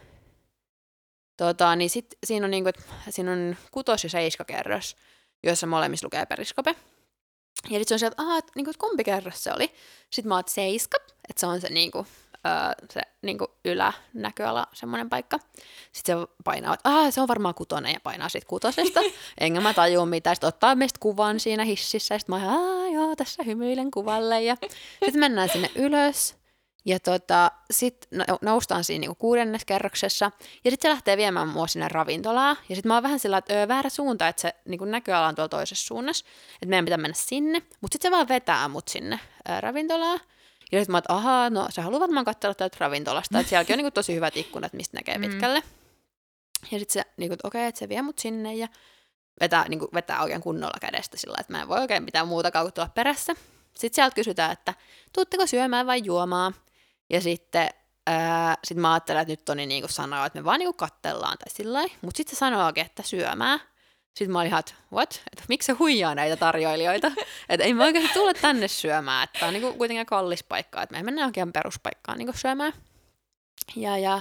tota, 1.37 1.77
niin 1.77 1.91
sit 1.91 2.07
siinä 2.27 2.45
on, 2.47 2.51
niin 2.51 2.65
kuin, 2.65 2.75
siinä 3.11 3.33
on 3.33 3.57
kutos- 3.71 4.05
ja 4.05 4.11
seiskakerros, 4.11 4.97
joissa 5.43 5.67
molemmissa 5.67 6.07
lukee 6.07 6.27
periskope. 6.27 6.75
Ja 7.71 7.79
sitten 7.79 7.87
se 7.87 7.95
on 7.95 7.99
sieltä, 7.99 8.23
että, 8.23 8.39
että, 8.39 8.53
niin 8.55 8.65
kuin, 8.65 8.73
että 8.73 8.87
kumpi 8.87 9.05
kerros 9.05 9.45
se 9.45 9.53
oli. 9.53 9.75
Sitten 10.11 10.29
mä 10.29 10.35
oon, 10.35 10.45
seiska, 10.47 10.99
että 11.29 11.41
se 11.41 11.47
on 11.47 11.61
se 11.61 11.69
niin 11.69 11.91
kuin, 11.91 12.07
öö, 12.47 12.87
se 12.91 13.01
niin 13.23 13.39
kuin 13.39 13.49
ylänäköala, 13.65 14.67
semmoinen 14.73 15.11
paikka. 15.11 15.39
Sitten 15.93 16.19
se 16.19 16.27
painaa, 16.45 16.75
että 16.75 17.11
se 17.11 17.21
on 17.21 17.29
varmaan 17.29 17.55
kutonen 17.55 17.93
ja 17.93 18.01
painaa 18.01 18.29
sitten 18.29 18.49
kutosesta. 18.49 19.01
Enkä 19.41 19.61
mä 19.61 19.75
tajua 19.75 20.07
mitään. 20.07 20.37
Sitten 20.37 20.49
ottaa 20.49 20.75
meistä 20.75 21.01
kuvan 21.01 21.41
siinä 21.41 21.65
hississä 21.65 22.15
ja 22.15 22.19
sitten 22.19 22.41
mä 22.41 22.59
oon, 22.59 22.93
joo, 22.93 23.17
tässä 23.17 23.43
hymyilen 23.43 23.91
kuvalle. 23.91 24.43
Ja 24.43 24.57
sitten 25.05 25.21
mennään 25.21 25.49
sinne 25.49 25.71
ylös. 25.75 26.44
Ja 26.85 27.01
tota, 27.01 27.51
sitten 27.71 28.19
no, 28.19 28.39
noustaan 28.43 28.85
siinä 28.85 29.01
niinku 29.01 29.15
kuudennes 29.15 29.65
kerroksessa, 29.65 30.31
ja 30.65 30.71
sitten 30.71 30.89
se 30.89 30.93
lähtee 30.93 31.17
viemään 31.17 31.49
mua 31.49 31.67
sinne 31.67 31.89
ravintolaan. 31.89 32.57
Ja 32.69 32.77
sitten 32.77 32.91
mä 32.91 32.95
oon 32.95 33.03
vähän 33.03 33.19
sillä 33.19 33.39
että 33.39 33.55
öö, 33.55 33.69
väärä 33.69 33.91
suunta, 33.91 34.29
että 34.29 34.43
se 34.43 34.55
niinku 34.65 34.85
näköala 34.85 35.27
on 35.27 35.35
tuolla 35.35 35.49
toisessa 35.49 35.87
suunnassa, 35.87 36.27
että 36.55 36.67
meidän 36.67 36.85
pitää 36.85 36.99
mennä 36.99 37.15
sinne. 37.15 37.63
Mutta 37.81 37.95
sitten 37.95 38.09
se 38.09 38.17
vaan 38.17 38.29
vetää 38.29 38.69
mut 38.69 38.89
sinne 38.89 39.21
öö, 39.49 39.61
ravintolaan. 39.61 40.21
Ja 40.73 40.81
sitten 40.81 40.93
mä 40.93 40.99
että 40.99 41.13
ahaa, 41.13 41.51
no 41.51 41.67
sä 41.71 41.83
haluat 41.83 42.01
varmaan 42.01 42.25
katsella 42.25 42.55
täältä 42.55 42.77
ravintolasta, 42.81 43.41
että 43.41 43.51
sielläkin 43.51 43.75
on 43.75 43.79
niinku 43.79 43.91
tosi 43.91 44.15
hyvät 44.15 44.37
ikkunat, 44.37 44.73
mistä 44.73 44.97
näkee 44.97 45.19
mm. 45.19 45.25
pitkälle. 45.25 45.63
Ja 46.71 46.79
sitten 46.79 46.93
se, 46.93 47.03
niinku, 47.17 47.37
okei, 47.43 47.61
okay, 47.61 47.69
että 47.69 47.79
se 47.79 47.89
vie 47.89 48.03
mut 48.03 48.19
sinne 48.19 48.55
ja 48.55 48.69
vetää, 49.41 49.69
niinku, 49.69 49.89
vetää 49.95 50.23
oikein 50.23 50.41
kunnolla 50.41 50.79
kädestä 50.81 51.17
sillä 51.17 51.37
että 51.41 51.53
mä 51.53 51.63
en 51.63 51.69
voi 51.69 51.79
oikein 51.81 52.03
mitään 52.03 52.29
muuta 52.29 52.51
kuin 52.51 52.73
tulla 52.73 52.89
perässä. 52.95 53.35
Sitten 53.75 53.95
sieltä 53.95 54.15
kysytään, 54.15 54.53
että 54.53 54.75
tuutteko 55.13 55.47
syömään 55.47 55.87
vai 55.87 56.01
juomaan? 56.05 56.55
Ja 57.11 57.21
sitten 57.21 57.69
ää, 58.07 58.57
sit 58.65 58.77
mä 58.77 58.93
ajattelen, 58.93 59.23
että 59.23 59.33
nyt 59.33 59.45
Toni 59.45 59.67
niinku 59.67 59.89
sanoo, 59.89 60.25
että 60.25 60.39
me 60.39 60.45
vaan 60.45 60.59
niinku 60.59 60.73
kattellaan 60.73 61.39
tai 61.39 61.51
sillä 61.51 61.83
Mutta 61.83 62.17
sitten 62.17 62.37
se 62.37 62.39
sanookin, 62.39 62.87
että 62.87 63.03
syömään. 63.03 63.61
Sitten 64.15 64.33
mä 64.33 64.39
olin 64.39 64.49
ihan, 64.49 64.61
että 64.61 64.75
what? 64.93 65.23
Että 65.33 65.45
miksi 65.49 65.67
se 65.67 65.73
huijaa 65.73 66.15
näitä 66.15 66.37
tarjoilijoita? 66.37 67.13
että 67.49 67.65
ei 67.65 67.75
mä 67.75 67.85
oikein 67.85 68.11
tule 68.15 68.35
tänne 68.35 68.69
syömään. 68.69 69.25
Että 69.25 69.47
on 69.47 69.53
niinku 69.53 69.73
kuitenkin 69.73 70.07
kallis 70.07 70.43
paikka, 70.45 70.83
että 70.83 70.97
me 70.97 71.03
mennään 71.03 71.27
oikein 71.27 71.53
peruspaikkaan 71.53 72.19
niinku 72.19 72.33
syömään. 72.37 72.73
Ja, 73.77 73.99
ja 73.99 74.21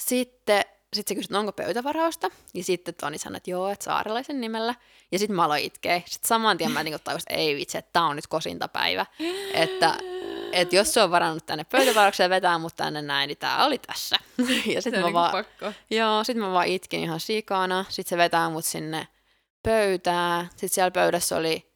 sitten 0.00 0.64
sit 0.92 1.08
se 1.08 1.14
kysyi, 1.14 1.26
että 1.26 1.38
onko 1.38 1.52
pöytävarausta. 1.52 2.30
Ja 2.54 2.64
sitten 2.64 2.94
Toni 2.94 3.18
sanoi, 3.18 3.36
että 3.36 3.50
joo, 3.50 3.68
että 3.68 3.84
saarelaisen 3.84 4.40
nimellä. 4.40 4.74
Ja 5.12 5.18
sitten 5.18 5.36
mä 5.36 5.44
aloin 5.44 5.64
itkeä. 5.64 6.02
Sitten 6.06 6.28
saman 6.28 6.58
tien 6.58 6.72
mä 6.72 6.82
niinku 6.82 6.98
tajusin, 7.04 7.24
että 7.28 7.40
ei 7.40 7.56
vitsi, 7.56 7.78
että 7.78 7.90
tää 7.92 8.04
on 8.04 8.16
nyt 8.16 8.26
kosintapäivä. 8.26 9.06
Että 9.54 9.98
et 10.52 10.72
jos 10.72 10.94
se 10.94 11.02
on 11.02 11.10
varannut 11.10 11.46
tänne 11.46 11.64
pöytävaraukseen 11.64 12.30
vetää 12.30 12.58
mut 12.58 12.76
tänne 12.76 13.02
näin, 13.02 13.28
niin 13.28 13.38
tää 13.38 13.64
oli 13.64 13.78
tässä. 13.78 14.16
ja 14.74 14.82
sit 14.82 14.94
mä, 14.94 15.00
niin 15.00 15.12
vaan, 15.12 15.32
pakko. 15.32 15.72
joo, 15.90 16.24
sit 16.24 16.36
mä 16.36 16.52
vaan 16.52 16.66
itkin 16.66 17.00
ihan 17.00 17.20
sikana. 17.20 17.84
Sit 17.88 18.06
se 18.06 18.16
vetää 18.16 18.50
mut 18.50 18.64
sinne 18.64 19.08
pöytään. 19.62 20.50
Sit 20.56 20.72
siellä 20.72 20.90
pöydässä 20.90 21.36
oli 21.36 21.72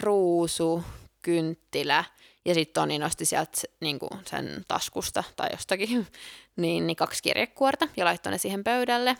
ruusu, 0.00 0.84
kynttilä 1.22 2.04
ja 2.44 2.54
sitten 2.54 2.82
Toni 2.82 2.98
nosti 2.98 3.24
sieltä 3.24 3.62
niinku 3.80 4.08
sen 4.26 4.64
taskusta 4.68 5.24
tai 5.36 5.48
jostakin 5.52 6.06
niin, 6.56 6.86
niin 6.86 6.96
kaksi 6.96 7.22
kirjekuorta 7.22 7.88
ja 7.96 8.04
laittoi 8.04 8.32
ne 8.32 8.38
siihen 8.38 8.64
pöydälle. 8.64 9.16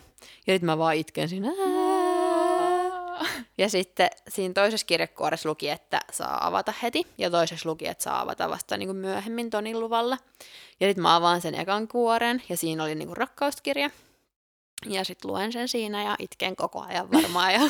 Ja 0.47 0.55
sitten 0.55 0.67
mä 0.67 0.79
vaan 0.79 0.97
itken 0.97 1.29
siinä. 1.29 1.49
Ja 3.59 3.69
sitten 3.69 4.11
siinä 4.29 4.55
toisessa 4.55 4.87
kirjekuoressa 4.87 5.49
luki, 5.49 5.69
että 5.69 6.01
saa 6.13 6.47
avata 6.47 6.75
heti, 6.83 7.07
ja 7.19 7.31
toisessa 7.31 7.69
luki, 7.69 7.87
että 7.87 8.05
saa 8.05 8.21
avata 8.21 8.51
vasta 8.51 8.77
niin 8.77 8.89
kuin 8.89 8.97
myöhemmin 8.97 9.51
Tonin 9.51 9.81
luvalla. 9.81 10.19
Ja 10.81 10.89
sitten 10.89 11.03
mä 11.03 11.17
avaan 11.17 11.41
sen 11.41 11.55
ekan 11.55 11.89
kuoren, 11.89 12.43
ja 12.49 12.57
siinä 12.57 12.85
oli 12.85 12.95
niin 12.95 13.09
kuin 13.09 13.17
rakkauskirja. 13.17 13.91
Ja 14.87 15.05
sitten 15.05 15.31
luen 15.31 15.53
sen 15.53 15.69
siinä 15.69 16.05
ja 16.05 16.17
itken 16.19 16.57
koko 16.57 16.81
ajan 16.83 17.11
varmaan. 17.11 17.53
Ja 17.53 17.61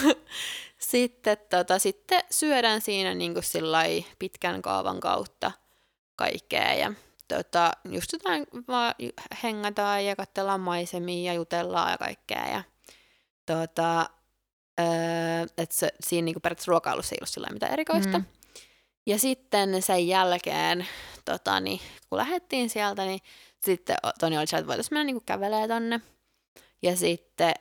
sitten, 0.78 1.36
tota, 1.50 1.78
sitten 1.78 2.20
syödään 2.30 2.80
siinä 2.80 3.14
niin 3.14 3.34
kuin 3.34 4.04
pitkän 4.18 4.62
kaavan 4.62 5.00
kautta 5.00 5.52
kaikkea. 6.16 6.74
Ja 6.74 6.92
tota, 7.28 7.70
just 7.90 8.12
jotain 8.12 8.46
vaan 8.68 8.94
hengataan 9.42 10.04
ja 10.04 10.16
katsellaan 10.16 10.60
maisemia 10.60 11.32
ja 11.32 11.34
jutellaan 11.34 11.90
ja 11.90 11.98
kaikkea. 11.98 12.48
Ja 12.48 12.62
tota, 13.46 14.06
Öö, 14.80 14.86
että 15.58 15.74
se, 15.74 15.88
siinä 16.00 16.24
niinku 16.24 16.40
periaatteessa 16.40 16.70
ruokailussa 16.70 17.14
ei 17.14 17.18
ollut 17.20 17.28
sillä 17.28 17.48
mitään 17.52 17.72
erikoista. 17.72 18.18
Mm. 18.18 18.24
Ja 19.06 19.18
sitten 19.18 19.82
sen 19.82 20.08
jälkeen, 20.08 20.86
tota, 21.24 21.60
niin, 21.60 21.80
kun 22.08 22.18
lähdettiin 22.18 22.70
sieltä, 22.70 23.04
niin 23.04 23.20
sitten 23.64 23.96
Toni 24.20 24.38
oli 24.38 24.44
että 24.44 24.66
voitaisiin 24.66 24.94
mennä 24.94 25.04
niinku 25.04 25.22
kävelemään 25.26 25.68
tonne. 25.68 26.00
Ja 26.82 26.96
sitten 26.96 27.54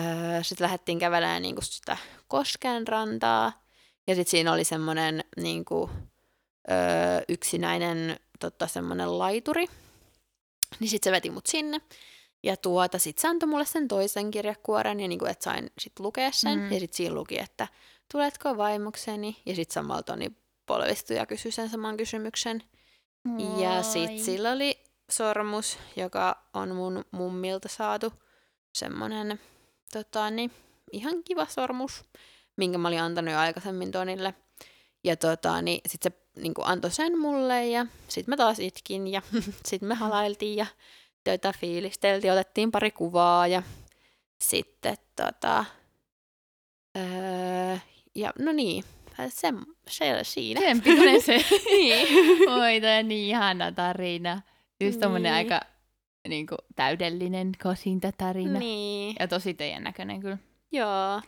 öö, 0.00 0.42
sit 0.42 0.60
lähdettiin 0.60 0.98
kävelemään 0.98 1.42
niinku 1.42 1.62
sitä 1.62 1.96
kosken 2.28 2.88
rantaa. 2.88 3.64
Ja 4.06 4.14
sitten 4.14 4.30
siinä 4.30 4.52
oli 4.52 4.64
semmoinen 4.64 5.24
niinku, 5.36 5.90
öö, 6.70 7.22
yksinäinen 7.28 8.16
tota, 8.40 8.66
semmoinen 8.66 9.18
laituri. 9.18 9.66
Niin 10.80 10.90
sitten 10.90 11.10
se 11.10 11.14
veti 11.14 11.30
mut 11.30 11.46
sinne. 11.46 11.80
Ja 12.44 12.56
tuota, 12.56 12.98
sit 12.98 13.18
se 13.18 13.28
antoi 13.28 13.48
mulle 13.48 13.64
sen 13.64 13.88
toisen 13.88 14.30
kirjakuoren, 14.30 15.00
ja 15.00 15.08
niinku, 15.08 15.24
että 15.24 15.44
sain 15.44 15.70
sit 15.78 16.00
lukea 16.00 16.30
sen. 16.32 16.58
Mm. 16.58 16.72
Ja 16.72 16.80
sitten 16.80 16.96
siinä 16.96 17.14
luki, 17.14 17.38
että 17.38 17.68
tuletko 18.12 18.56
vaimokseni? 18.56 19.36
Ja 19.46 19.54
sitten 19.54 19.74
samalla 19.74 20.02
Toni 20.02 20.32
polvistui 20.66 21.16
ja 21.16 21.26
kysyi 21.26 21.52
sen 21.52 21.68
saman 21.68 21.96
kysymyksen. 21.96 22.62
Moi. 23.24 23.62
Ja 23.62 23.82
sitten 23.82 24.24
sillä 24.24 24.52
oli 24.52 24.84
sormus, 25.10 25.78
joka 25.96 26.44
on 26.54 26.74
mun 26.74 27.04
mummilta 27.10 27.68
saatu. 27.68 28.12
Semmonen 28.74 29.40
tota, 29.92 30.30
niin, 30.30 30.50
ihan 30.92 31.24
kiva 31.24 31.46
sormus, 31.46 32.04
minkä 32.56 32.78
mä 32.78 32.88
olin 32.88 33.02
antanut 33.02 33.32
jo 33.32 33.38
aikaisemmin 33.38 33.90
Tonille. 33.90 34.34
Ja 35.04 35.16
tota, 35.16 35.62
niin 35.62 35.80
sitten 35.86 36.12
se 36.12 36.40
niin 36.42 36.54
antoi 36.58 36.90
sen 36.90 37.18
mulle 37.18 37.66
ja 37.66 37.86
sitten 38.08 38.32
mä 38.32 38.36
taas 38.36 38.58
itkin 38.58 39.06
ja 39.06 39.22
sitten 39.68 39.88
me 39.88 39.94
halailtiin 39.94 40.56
ja 40.56 40.66
töitä 41.24 41.52
fiilisteltiin, 41.60 42.32
otettiin 42.32 42.70
pari 42.70 42.90
kuvaa 42.90 43.46
ja 43.46 43.62
sitten 44.38 44.96
tota, 45.16 45.64
öö, 46.96 47.76
ja 48.14 48.32
no 48.38 48.52
niin, 48.52 48.84
se, 49.28 49.52
se 49.88 50.18
siinä. 50.22 50.60
Sen 50.60 50.82
se. 51.22 51.36
niin. 51.70 52.08
Oi, 52.50 52.80
toi 52.80 52.98
on 53.00 53.08
niin 53.08 53.28
ihana 53.28 53.72
tarina. 53.72 54.42
Just 54.80 55.00
tommonen 55.00 55.22
niin. 55.22 55.34
aika 55.34 55.60
niin 56.28 56.46
kuin, 56.46 56.58
täydellinen 56.76 57.52
kosintatarina. 57.62 58.58
Niin. 58.58 59.16
Ja 59.20 59.28
tosi 59.28 59.54
teidän 59.54 59.84
näköinen 59.84 60.20
kyllä. 60.20 60.38
Joo. 60.72 61.22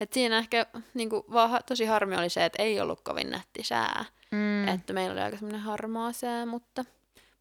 Et 0.00 0.12
siinä 0.12 0.38
ehkä 0.38 0.66
niin 0.94 1.10
kuin, 1.10 1.22
vaan 1.32 1.60
tosi 1.68 1.84
harmi 1.84 2.16
oli 2.16 2.28
se, 2.28 2.44
että 2.44 2.62
ei 2.62 2.80
ollut 2.80 3.00
kovin 3.00 3.30
nätti 3.30 3.62
sää. 3.62 4.04
Mm. 4.30 4.68
Että 4.68 4.92
meillä 4.92 5.12
oli 5.12 5.20
aika 5.20 5.36
semmoinen 5.36 5.60
harmaa 5.60 6.12
sää, 6.12 6.46
mutta 6.46 6.84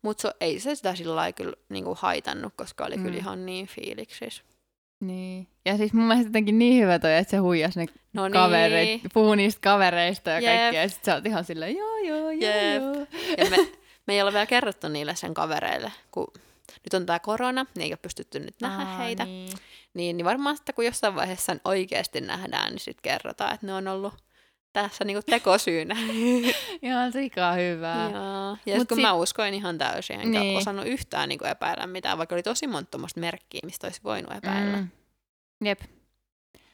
mutta 0.02 0.32
ei 0.40 0.60
se 0.60 0.76
sitä 0.76 0.96
sillä 0.96 1.16
lailla 1.16 1.34
kyllä 1.34 1.54
niinku 1.70 1.98
haitannut, 2.00 2.54
koska 2.56 2.86
oli 2.86 2.98
mm. 2.98 3.04
kyllä 3.04 3.18
ihan 3.18 3.46
niin 3.46 3.68
fiiliksis. 3.68 4.44
Niin. 5.00 5.48
Ja 5.66 5.78
siis 5.78 5.94
mun 5.94 6.08
mielestä 6.08 6.30
jotenkin 6.30 6.60
niin 6.60 6.84
hyvä 6.84 7.00
toi, 7.00 7.18
että 7.18 7.32
se 7.32 7.38
huijasi 7.38 7.80
ne 7.80 7.86
no 8.14 8.28
niin. 8.28 8.34
kavereit, 8.34 9.02
puhuu 9.14 9.36
niistä 9.36 9.62
kavereista 9.62 10.30
ja 10.30 10.40
Jep. 10.40 10.46
kaikkea, 10.46 10.82
ja 10.82 10.90
sit 10.90 11.04
sä 11.04 11.16
oot 11.16 11.26
ihan 11.26 11.46
silleen, 11.46 11.78
joo, 11.78 11.98
joo, 11.98 12.18
joo, 12.18 12.32
Jep. 12.32 12.82
joo. 12.82 13.08
Ja 13.38 13.50
me, 13.50 13.58
me 14.08 14.14
ei 14.14 14.22
ole 14.22 14.34
vielä 14.34 14.46
kerrottu 14.46 14.88
niille 14.88 15.16
sen 15.16 15.34
kavereille, 15.34 15.92
kun 16.12 16.28
nyt 16.68 16.94
on 16.94 17.06
tämä 17.06 17.20
korona, 17.20 17.66
niin 17.76 17.84
ei 17.84 17.92
ole 17.92 18.00
pystytty 18.02 18.40
nyt 18.40 18.56
nähdä 18.62 18.84
Aa, 18.84 18.98
heitä. 18.98 19.26
Niin. 19.26 19.58
Niin, 19.94 20.18
niin 20.18 20.26
varmaan 20.26 20.58
sitten 20.58 20.76
kun 20.76 20.86
jossain 20.86 21.16
vaiheessa 21.16 21.56
oikeasti 21.66 22.22
nähdään, 22.22 22.72
niin 22.72 22.80
sitten 22.80 23.02
kerrotaan, 23.02 23.54
että 23.54 23.66
ne 23.66 23.74
on 23.74 23.88
ollut 23.88 24.14
tässä 24.74 25.04
niinku 25.06 25.22
tekosyynä. 25.30 25.96
Ihan 26.82 27.12
sikaa 27.12 27.54
hyvää. 27.54 28.10
Joo. 28.10 28.58
Ja 28.66 28.78
Mut 28.78 28.88
kun 28.88 28.98
sit- 28.98 29.02
mä 29.02 29.14
uskoin 29.14 29.54
ihan 29.54 29.78
täysin, 29.78 30.20
enkä 30.22 30.40
Niin. 30.40 30.58
osannut 30.58 30.86
yhtään 30.88 31.30
niinku 31.30 31.46
epäillä 31.46 31.88
mitään, 31.88 32.18
vaikka 32.18 32.36
oli 32.36 32.44
tosi 32.44 32.68
monta 32.68 32.92
tommoista 32.92 33.20
merkkiä, 33.20 33.62
mistä 33.64 33.88
olisi 33.88 34.02
voinut 34.04 34.32
epäillä. 34.36 34.78
Mm. 34.78 34.88
Jep. 35.66 35.80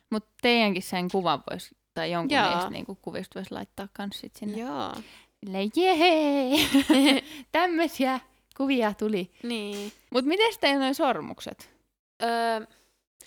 Mutta 0.10 0.30
teidänkin 0.42 0.84
sen 0.84 1.10
kuvan 1.12 1.44
voisi, 1.52 1.76
tai 1.94 2.12
jonkun 2.12 2.38
Joo. 2.38 2.50
niistä 2.50 2.70
niinku 2.70 2.96
kuvista 3.02 3.40
voisi 3.40 3.52
laittaa 3.52 3.88
kans 3.94 4.20
sit 4.20 4.36
sinne. 4.36 4.58
Joo. 4.58 4.94
Silleen, 5.46 5.70
jehee! 5.76 6.58
Tämmöisiä 7.52 8.20
kuvia 8.58 8.94
tuli. 8.94 9.32
niin. 9.44 9.92
Mut 10.12 10.26
miten 10.26 10.54
teillä 10.62 10.80
noin 10.80 10.96
sormukset? 10.96 11.70
Öö, 12.24 12.66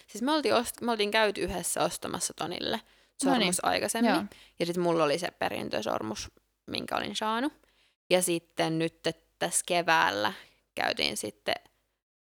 siis 0.06 0.22
me 0.22 0.32
oltiin, 0.32 0.54
ost- 0.54 0.80
me 0.84 0.90
oltiin 0.92 1.10
käyty 1.10 1.40
yhdessä 1.40 1.82
ostamassa 1.84 2.34
Tonille 2.34 2.80
sormus 3.24 3.62
niin. 3.62 3.70
aikaisemmin. 3.70 4.14
Joo. 4.14 4.24
Ja 4.58 4.66
sitten 4.66 4.82
mulla 4.82 5.04
oli 5.04 5.18
se 5.18 5.30
perintösormus, 5.30 6.30
minkä 6.66 6.96
olin 6.96 7.16
saanut. 7.16 7.52
Ja 8.10 8.22
sitten 8.22 8.78
nyt 8.78 9.02
tässä 9.38 9.62
keväällä 9.66 10.32
käytiin 10.74 11.16
sitten 11.16 11.54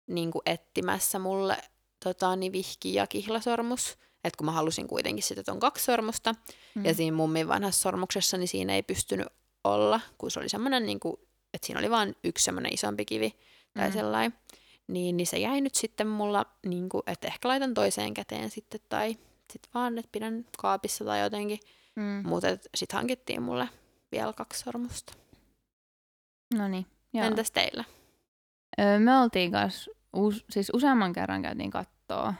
niin 0.07 0.31
etsimässä 0.45 1.19
mulle 1.19 1.57
tota, 2.03 2.35
niin 2.35 2.51
vihki- 2.51 2.93
ja 2.93 3.07
kihlasormus. 3.07 3.97
Että 4.23 4.37
kun 4.37 4.45
mä 4.45 4.51
halusin 4.51 4.87
kuitenkin 4.87 5.23
sitten 5.23 5.45
ton 5.45 5.59
kaksi 5.59 5.85
sormusta. 5.85 6.35
Mm. 6.75 6.85
Ja 6.85 6.93
siinä 6.93 7.17
mummin 7.17 7.47
vanhassa 7.47 7.81
sormuksessa, 7.81 8.37
niin 8.37 8.47
siinä 8.47 8.75
ei 8.75 8.83
pystynyt 8.83 9.27
olla, 9.63 9.99
kun 10.17 10.31
se 10.31 10.39
oli 10.39 10.49
semmoinen, 10.49 10.85
niin 10.85 10.99
kuin, 10.99 11.15
että 11.53 11.67
siinä 11.67 11.79
oli 11.79 11.89
vain 11.89 12.15
yksi 12.23 12.45
semmoinen 12.45 12.73
isompi 12.73 13.05
kivi 13.05 13.35
tai 13.73 13.87
mm. 13.87 13.93
sellainen. 13.93 14.33
Niin, 14.87 15.17
niin 15.17 15.27
se 15.27 15.37
jäi 15.37 15.61
nyt 15.61 15.75
sitten 15.75 16.07
mulla, 16.07 16.45
niin 16.65 16.89
kuin, 16.89 17.03
että 17.07 17.27
ehkä 17.27 17.47
laitan 17.47 17.73
toiseen 17.73 18.13
käteen 18.13 18.49
sitten, 18.49 18.79
tai 18.89 19.17
sitten 19.51 19.69
vaan, 19.73 19.97
että 19.97 20.09
pidän 20.11 20.45
kaapissa 20.57 21.05
tai 21.05 21.21
jotenkin. 21.21 21.59
Mm. 21.95 22.27
Mutta 22.27 22.47
sitten 22.75 22.97
hankittiin 22.97 23.41
mulle 23.41 23.69
vielä 24.11 24.33
kaksi 24.33 24.59
sormusta. 24.59 25.13
No 26.57 26.67
niin. 26.67 26.85
Joo. 27.13 27.25
Entäs 27.25 27.51
teillä? 27.51 27.83
Öö, 28.79 28.99
me 28.99 29.19
oltiin 29.19 29.51
kanssa, 29.51 29.91
us, 30.13 30.45
siis 30.49 30.71
useamman 30.73 31.13
kerran 31.13 31.41
käytiin 31.41 31.71
kattoo. 31.71 32.33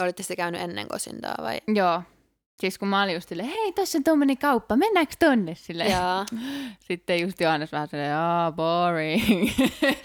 Olitte 0.00 0.22
sitten 0.22 0.36
käynyt 0.36 0.60
ennen 0.60 0.88
kosintaa 0.88 1.34
vai? 1.42 1.60
Joo. 1.74 2.02
Siis 2.60 2.78
kun 2.78 2.88
mä 2.88 3.02
olin 3.02 3.14
just 3.14 3.28
silleen, 3.28 3.48
hei, 3.48 3.72
tässä 3.72 3.98
on 3.98 4.04
tommonen 4.04 4.38
kauppa, 4.38 4.76
mennäänkö 4.76 5.14
tonne? 5.18 5.54
Silleen. 5.54 5.90
Jaa. 5.90 6.26
Sitten 6.88 7.20
just 7.20 7.40
Johannes 7.40 7.72
vähän 7.72 7.88
silleen, 7.88 8.14
aa, 8.14 8.52
boring. 8.52 9.50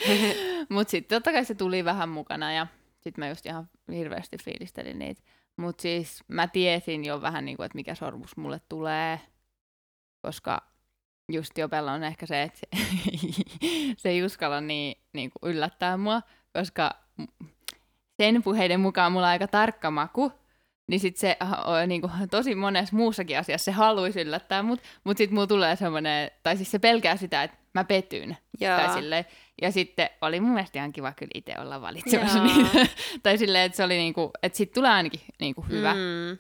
Mut 0.70 0.90
sitten 0.90 1.16
totta 1.16 1.32
kai 1.32 1.46
se 1.46 1.56
tuli 1.56 1.86
vähän 1.86 2.10
mukana 2.10 2.54
ja 2.54 2.68
sitten 3.00 3.22
mä 3.22 3.30
just 3.30 3.46
ihan 3.46 3.70
hirveästi 3.92 4.38
fiilistelin 4.44 5.00
niitä. 5.00 5.22
Mut 5.62 5.80
siis 5.80 6.24
mä 6.28 6.48
tiesin 6.48 7.06
jo 7.06 7.22
vähän 7.22 7.46
niinku, 7.46 7.64
että 7.64 7.76
mikä 7.76 7.96
sormus 7.96 8.38
mulle 8.38 8.62
tulee, 8.70 9.20
koska 10.22 10.62
just 11.32 11.58
Jopella 11.58 11.92
on 11.92 12.04
ehkä 12.04 12.26
se, 12.26 12.42
että 12.42 12.60
se, 12.60 12.68
se 14.02 14.10
ei 14.10 14.24
uskalla 14.24 14.62
niin, 14.62 14.98
niin 15.14 15.32
kuin 15.32 15.52
yllättää 15.52 15.98
mua, 15.98 16.22
koska 16.54 16.92
sen 18.22 18.44
puheiden 18.44 18.80
mukaan 18.80 19.12
mulla 19.12 19.26
on 19.28 19.32
aika 19.32 19.48
tarkka 19.48 19.92
maku, 19.92 20.32
niin 20.88 21.00
sit 21.00 21.18
se 21.18 21.38
niin 21.88 22.02
kuin, 22.02 22.12
tosi 22.32 22.56
monessa 22.56 22.96
muussakin 22.96 23.40
asiassa 23.40 23.66
se 23.66 23.72
haluaisi 23.72 24.22
yllättää 24.22 24.64
mut, 24.64 24.80
mut 25.04 25.18
sit 25.18 25.32
mulla 25.32 25.48
tulee 25.48 25.76
semmoinen, 25.76 26.32
tai 26.44 26.58
siis 26.58 26.72
se 26.72 26.80
pelkää 26.80 27.18
sitä, 27.18 27.44
että 27.44 27.58
mä 27.74 27.84
petyn. 27.84 28.38
Tai 28.60 28.68
Jaa. 28.68 28.94
silleen, 28.94 29.26
ja 29.62 29.72
sitten 29.72 30.10
oli 30.22 30.40
mun 30.40 30.54
mielestä 30.54 30.80
ihan 30.80 30.94
kiva 30.94 31.12
kyllä 31.12 31.32
itse 31.34 31.56
olla 31.60 31.82
valitsemassa 31.82 32.38
Jaa. 32.38 32.48
niitä. 32.48 32.88
tai 33.24 33.38
silleen, 33.38 33.66
että 33.66 33.76
se 33.76 33.84
oli 33.84 33.98
niinku, 33.98 34.32
että 34.44 34.58
sit 34.58 34.72
tulee 34.72 34.92
ainakin 34.92 35.22
niinku 35.40 35.62
hyvä. 35.70 35.94
Mm. 35.94 36.38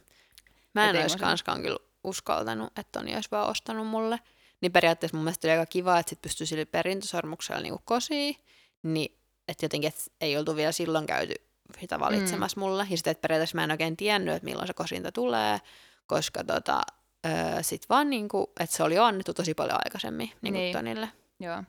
Mä 0.74 0.90
en 0.90 1.02
olisi 1.02 1.18
kanskaan 1.18 1.62
kyllä 1.62 1.80
uskaltanut, 2.04 2.68
että 2.68 3.00
Toni 3.00 3.16
olisi 3.16 3.32
vaan 3.32 3.50
ostanut 3.50 3.88
mulle. 3.88 4.20
Niin 4.62 4.72
periaatteessa 4.72 5.18
mun 5.18 5.24
mielestä 5.24 5.48
oli 5.48 5.52
aika 5.52 5.66
kiva, 5.66 6.00
että 6.00 6.10
sit 6.10 6.22
pystyi 6.22 6.48
sille 6.48 6.66
perintösormuksella 6.66 7.62
niinku 7.62 7.82
kosiin. 7.86 8.36
Niin, 8.84 9.18
että 9.48 9.66
jotenkin 9.66 9.88
et 9.88 10.12
ei 10.22 10.38
oltu 10.38 10.56
vielä 10.56 10.72
silloin 10.72 11.06
käyty 11.06 11.34
sitä 11.80 12.00
valitsemassa 12.00 12.60
mm. 12.60 12.60
mulle. 12.60 12.88
Ja 12.90 12.98
sitten, 12.98 13.12
että 13.12 13.22
periaatteessa 13.22 13.56
mä 13.56 13.64
en 13.64 13.72
oikein 13.72 13.98
tiennyt, 13.98 14.36
että 14.36 14.46
milloin 14.46 14.68
se 14.68 14.74
kosinta 14.74 15.12
tulee, 15.12 15.60
koska 16.08 16.44
tota, 16.44 16.82
öö, 17.26 17.64
sit 17.64 17.90
vaan 17.90 18.10
niinku, 18.10 18.52
että 18.60 18.76
se 18.76 18.84
oli 18.84 18.96
jo 18.96 19.04
annettu 19.04 19.34
tosi 19.34 19.54
paljon 19.54 19.80
aikaisemmin 19.86 20.28
niinku 20.28 20.42
Niin. 20.42 20.54
niin. 20.54 20.74
Tonille. 20.74 21.10
Joo. 21.40 21.64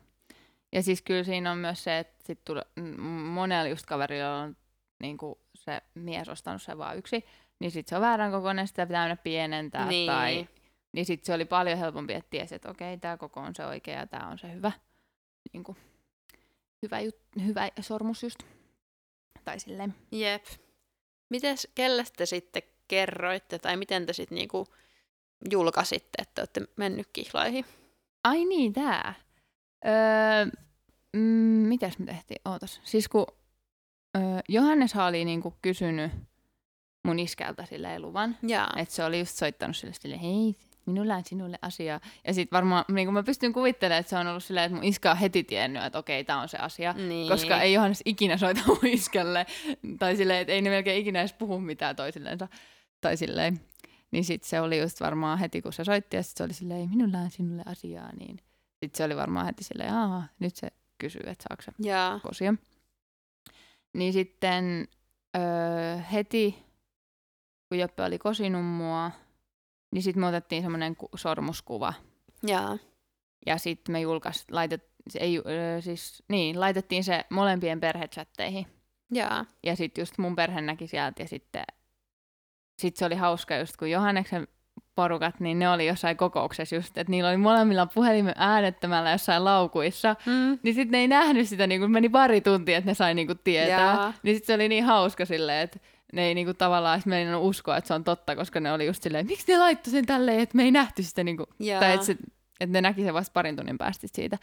Ja 0.72 0.82
siis 0.82 1.02
kyllä 1.02 1.24
siinä 1.24 1.52
on 1.52 1.58
myös 1.58 1.84
se, 1.84 1.98
että 1.98 2.24
sit 2.26 2.44
tule, 2.44 2.64
monella 3.22 3.68
just 3.68 3.86
kaverilla 3.86 4.38
on 4.38 4.56
niinku 5.00 5.40
se 5.54 5.80
mies 5.94 6.28
ostanut 6.28 6.62
se 6.62 6.78
vaan 6.78 6.98
yksi, 6.98 7.24
niin 7.58 7.70
sitten 7.70 7.90
se 7.90 7.96
on 7.96 8.02
väärän 8.02 8.32
kokoinen, 8.32 8.68
sitä 8.68 8.86
pitää 8.86 9.02
mennä 9.02 9.16
pienentää. 9.16 9.86
Niin. 9.86 10.06
Tai, 10.06 10.48
niin 10.92 11.06
sitten 11.06 11.26
se 11.26 11.34
oli 11.34 11.44
paljon 11.44 11.78
helpompi, 11.78 12.12
että 12.12 12.30
tiesi, 12.30 12.54
että 12.54 12.70
okei, 12.70 12.98
tämä 12.98 13.16
koko 13.16 13.40
on 13.40 13.54
se 13.54 13.66
oikea 13.66 13.98
ja 13.98 14.06
tämä 14.06 14.28
on 14.28 14.38
se 14.38 14.52
hyvä, 14.52 14.72
niinku, 15.52 15.76
hyvä, 16.82 17.00
jut, 17.00 17.16
hyvä 17.46 17.68
sormus 17.80 18.22
just. 18.22 18.38
Tai 19.44 19.60
silleen. 19.60 19.94
Jep. 20.12 20.44
Mites, 21.30 21.68
kelle 21.74 22.04
te 22.16 22.26
sitten 22.26 22.62
kerroitte, 22.88 23.58
tai 23.58 23.76
miten 23.76 24.06
te 24.06 24.12
sitten 24.12 24.36
niinku 24.36 24.66
julkaisitte, 25.50 26.22
että 26.22 26.42
olette 26.42 26.60
mennyt 26.76 27.08
kihlaihin? 27.12 27.64
Ai 28.24 28.44
niin, 28.44 28.72
tää. 28.72 29.14
Öö, 29.86 30.44
mm, 31.12 31.20
mitäs 31.68 31.98
me 31.98 32.06
tehtiin? 32.06 32.40
Ootas. 32.44 32.80
Siis 32.84 33.08
kun 33.08 33.26
öö, 34.16 34.22
Johannes 34.48 34.96
oli 34.96 35.24
niinku 35.24 35.54
kysynyt 35.62 36.12
mun 37.04 37.18
iskältä 37.18 37.66
silleen 37.66 38.02
luvan, 38.02 38.36
että 38.76 38.94
se 38.94 39.04
oli 39.04 39.18
just 39.18 39.36
soittanut 39.36 39.76
sille 39.76 39.94
silleen, 39.94 40.20
hei, 40.20 40.54
minulla 40.86 41.16
on 41.16 41.24
sinulle 41.24 41.58
asia. 41.62 42.00
Ja 42.26 42.34
sitten 42.34 42.56
varmaan 42.56 42.84
niin 42.92 43.12
mä 43.12 43.22
pystyn 43.22 43.52
kuvittelemaan, 43.52 44.00
että 44.00 44.10
se 44.10 44.16
on 44.16 44.26
ollut 44.26 44.44
silleen, 44.44 44.64
että 44.64 44.76
mun 44.76 44.84
iskä 44.84 45.10
on 45.10 45.16
heti 45.16 45.44
tiennyt, 45.44 45.84
että 45.84 45.98
okei, 45.98 46.24
tämä 46.24 46.40
on 46.40 46.48
se 46.48 46.58
asia. 46.58 46.92
Niin. 46.92 47.28
Koska 47.28 47.60
ei 47.60 47.72
Johannes 47.72 48.02
ikinä 48.04 48.36
soita 48.36 48.60
mun 48.66 48.86
iskälle. 48.86 49.46
Tai 49.98 50.16
silleen, 50.16 50.40
että 50.40 50.52
ei 50.52 50.62
ne 50.62 50.70
melkein 50.70 51.00
ikinä 51.00 51.20
edes 51.20 51.32
puhu 51.32 51.60
mitään 51.60 51.96
toisillensa. 51.96 52.48
Tai 53.00 53.16
silleen. 53.16 53.60
Niin 54.10 54.24
sit 54.24 54.44
se 54.44 54.60
oli 54.60 54.78
just 54.78 55.00
varmaan 55.00 55.38
heti, 55.38 55.62
kun 55.62 55.72
se 55.72 55.84
soitti, 55.84 56.16
ja 56.16 56.22
se 56.22 56.44
oli 56.44 56.52
silleen, 56.52 56.90
minulla 56.90 57.18
on 57.18 57.30
sinulle 57.30 57.62
asiaa, 57.66 58.12
niin 58.16 58.38
sit 58.82 58.94
se 58.94 59.04
oli 59.04 59.16
varmaan 59.16 59.46
heti 59.46 59.64
silleen, 59.64 59.94
aah, 59.94 60.24
nyt 60.38 60.56
se 60.56 60.68
kysyy, 60.98 61.22
että 61.26 61.44
saako 61.48 61.62
se 61.62 61.72
Jaa. 61.88 62.20
kosia. 62.20 62.54
Niin 63.94 64.12
sitten 64.12 64.88
öö, 65.36 65.96
heti, 66.12 66.64
kun 67.68 67.78
Joppe 67.78 68.02
oli 68.02 68.18
kosinut 68.18 68.64
mua, 68.66 69.10
niin 69.94 70.02
sitten 70.02 70.20
me 70.20 70.26
otettiin 70.26 70.62
semmoinen 70.62 70.96
ku- 70.96 71.08
sormuskuva. 71.16 71.94
Jaa. 72.46 72.78
Ja 73.46 73.58
sitten 73.58 73.92
me 73.92 74.00
julkais, 74.00 74.44
laitet, 74.50 74.90
se 75.08 75.18
ei, 75.18 75.42
öö, 75.46 75.80
siis, 75.80 76.22
niin, 76.28 76.60
laitettiin 76.60 77.04
se 77.04 77.24
molempien 77.30 77.80
perhechatteihin. 77.80 78.66
Jaa. 79.14 79.44
Ja 79.62 79.76
sitten 79.76 80.02
just 80.02 80.18
mun 80.18 80.36
perhe 80.36 80.60
näki 80.60 80.86
sieltä 80.86 81.22
ja 81.22 81.28
sitten 81.28 81.64
sit 82.78 82.96
se 82.96 83.04
oli 83.04 83.14
hauska 83.14 83.56
just 83.56 83.76
kun 83.76 83.90
Johanneksen 83.90 84.48
porukat, 84.94 85.40
niin 85.40 85.58
ne 85.58 85.70
oli 85.70 85.86
jossain 85.86 86.16
kokouksessa 86.16 86.74
just, 86.74 86.98
että 86.98 87.10
niillä 87.10 87.28
oli 87.28 87.36
molemmilla 87.36 87.86
puhelimen 87.86 88.34
äänettömällä 88.36 89.10
jossain 89.10 89.44
laukuissa. 89.44 90.16
Mm. 90.26 90.58
Niin 90.62 90.74
sitten 90.74 90.92
ne 90.92 90.98
ei 90.98 91.08
nähnyt 91.08 91.48
sitä, 91.48 91.66
niin 91.66 91.80
kun 91.80 91.90
meni 91.90 92.08
pari 92.08 92.40
tuntia, 92.40 92.78
että 92.78 92.90
ne 92.90 92.94
sai 92.94 93.14
niinku 93.14 93.34
tietää. 93.34 93.94
Jaa. 93.94 94.14
Niin 94.22 94.36
sitten 94.36 94.46
se 94.46 94.54
oli 94.54 94.68
niin 94.68 94.84
hauska 94.84 95.24
silleen, 95.24 95.60
että 95.60 95.78
ne 96.12 96.22
ei 96.22 96.34
niinku 96.34 96.54
tavallaan 96.54 96.94
edes 96.96 97.06
meinannut 97.06 97.44
uskoa, 97.44 97.76
että 97.76 97.88
se 97.88 97.94
on 97.94 98.04
totta, 98.04 98.36
koska 98.36 98.60
ne 98.60 98.72
oli 98.72 98.86
just 98.86 99.02
silleen, 99.02 99.26
miksi 99.26 99.52
ne 99.52 99.58
laittoi 99.58 99.90
sen 99.90 100.06
tälleen, 100.06 100.40
että 100.40 100.56
me 100.56 100.62
ei 100.62 100.70
nähty 100.70 101.02
sitä 101.02 101.24
niinku, 101.24 101.46
Jaa. 101.58 101.80
tai 101.80 101.92
että, 101.94 102.06
se, 102.06 102.16
että 102.60 102.72
ne 102.72 102.80
näki 102.80 103.02
sen 103.02 103.14
vasta 103.14 103.32
parin 103.32 103.56
tunnin 103.56 103.78
päästä 103.78 104.06
siitä. 104.12 104.38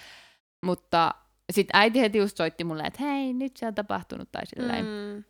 Mutta 0.65 1.13
sitten 1.51 1.79
äiti 1.79 1.99
heti 1.99 2.17
just 2.17 2.38
soitti 2.38 2.63
mulle, 2.63 2.83
että 2.83 3.03
hei, 3.03 3.33
nyt 3.33 3.57
se 3.57 3.67
on 3.67 3.75
tapahtunut, 3.75 4.31
tai 4.31 4.45
silleen. 4.45 4.85
Mm. 4.85 5.23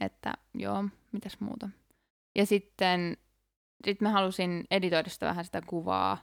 että 0.00 0.32
joo, 0.54 0.84
mitäs 1.12 1.40
muuta. 1.40 1.68
Ja 2.36 2.46
sitten 2.46 3.16
sit 3.84 4.00
mä 4.00 4.10
halusin 4.10 4.64
editoida 4.70 5.10
sitä 5.10 5.26
vähän 5.26 5.44
sitä 5.44 5.62
kuvaa, 5.66 6.18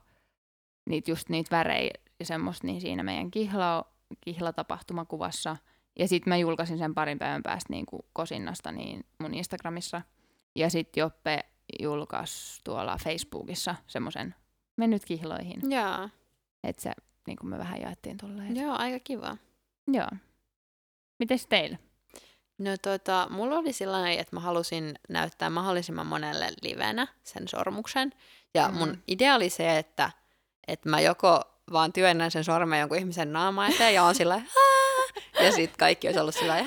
niitä 0.89 1.11
just 1.11 1.29
niitä 1.29 1.57
värejä 1.57 1.91
ja 2.19 2.25
semmoista 2.25 2.67
niin 2.67 2.81
siinä 2.81 3.03
meidän 3.03 3.31
kihla, 3.31 3.85
kihlatapahtumakuvassa. 4.21 5.57
Ja 5.99 6.07
sitten 6.07 6.31
mä 6.31 6.37
julkaisin 6.37 6.77
sen 6.77 6.93
parin 6.95 7.19
päivän 7.19 7.43
päästä 7.43 7.73
niin 7.73 7.85
kuin 7.85 8.01
kosinnasta 8.13 8.71
niin 8.71 9.05
mun 9.19 9.33
Instagramissa. 9.33 10.01
Ja 10.55 10.69
sitten 10.69 11.01
Joppe 11.01 11.39
julkaisi 11.79 12.61
tuolla 12.63 12.97
Facebookissa 13.03 13.75
semmoisen 13.87 14.35
mennyt 14.77 15.05
kihloihin. 15.05 15.71
Jaa. 15.71 16.09
Että 16.63 16.81
se 16.81 16.91
niin 17.27 17.37
kuin 17.37 17.49
me 17.49 17.57
vähän 17.57 17.81
jaettiin 17.81 18.17
tolleen. 18.17 18.55
Joo, 18.55 18.75
aika 18.77 18.99
kiva. 18.99 19.37
Joo. 19.87 20.09
Mites 21.19 21.47
teillä? 21.47 21.77
No 22.57 22.71
tota, 22.81 23.27
mulla 23.29 23.55
oli 23.57 23.73
sellainen, 23.73 24.19
että 24.19 24.35
mä 24.35 24.39
halusin 24.39 24.99
näyttää 25.09 25.49
mahdollisimman 25.49 26.07
monelle 26.07 26.49
livenä 26.61 27.07
sen 27.23 27.47
sormuksen. 27.47 28.13
Ja 28.53 28.67
Mm. 28.67 28.77
mun 28.77 29.03
idea 29.07 29.35
oli 29.35 29.49
se, 29.49 29.77
että, 29.77 30.11
että 30.67 30.89
mä 30.89 30.99
joko 30.99 31.41
vaan 31.71 31.93
työnnän 31.93 32.31
sen 32.31 32.43
sormen 32.43 32.79
jonkun 32.79 32.97
ihmisen 32.97 33.33
naama 33.33 33.67
eteen 33.67 33.93
ja 33.93 34.03
on 34.03 34.15
sillä 34.15 34.41
ja 35.43 35.51
sitten 35.51 35.77
kaikki 35.79 36.07
olisi 36.07 36.19
ollut 36.19 36.35
sillä! 36.35 36.65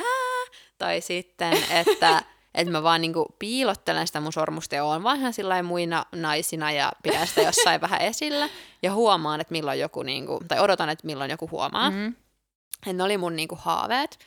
Tai 0.79 1.01
sitten, 1.01 1.53
että, 1.71 2.23
että 2.55 2.73
mä 2.73 2.83
vaan 2.83 3.01
niinku 3.01 3.27
piilottelen 3.39 4.07
sitä 4.07 4.21
mun 4.21 4.33
sormusta 4.33 4.75
ja 4.75 4.85
oon 4.85 5.03
vaan 5.03 5.19
ihan 5.19 5.33
sillä 5.33 5.63
muina 5.63 6.07
naisina 6.13 6.73
ja 6.73 6.93
pidän 7.03 7.27
sitä 7.27 7.41
jossain 7.43 7.81
vähän 7.81 8.01
esillä 8.01 8.49
ja 8.83 8.93
huomaan, 8.93 9.41
että 9.41 9.53
milloin 9.53 9.81
joku, 9.81 10.03
niinku, 10.03 10.41
tai 10.49 10.59
odotan, 10.61 10.89
että 10.89 11.07
milloin 11.07 11.31
joku 11.31 11.49
huomaa. 11.51 11.91
Mm. 11.91 12.15
Et 12.87 12.97
ne 12.97 13.03
oli 13.03 13.19
mun 13.19 13.37
niinku 13.37 13.59
haaveet. 13.61 14.19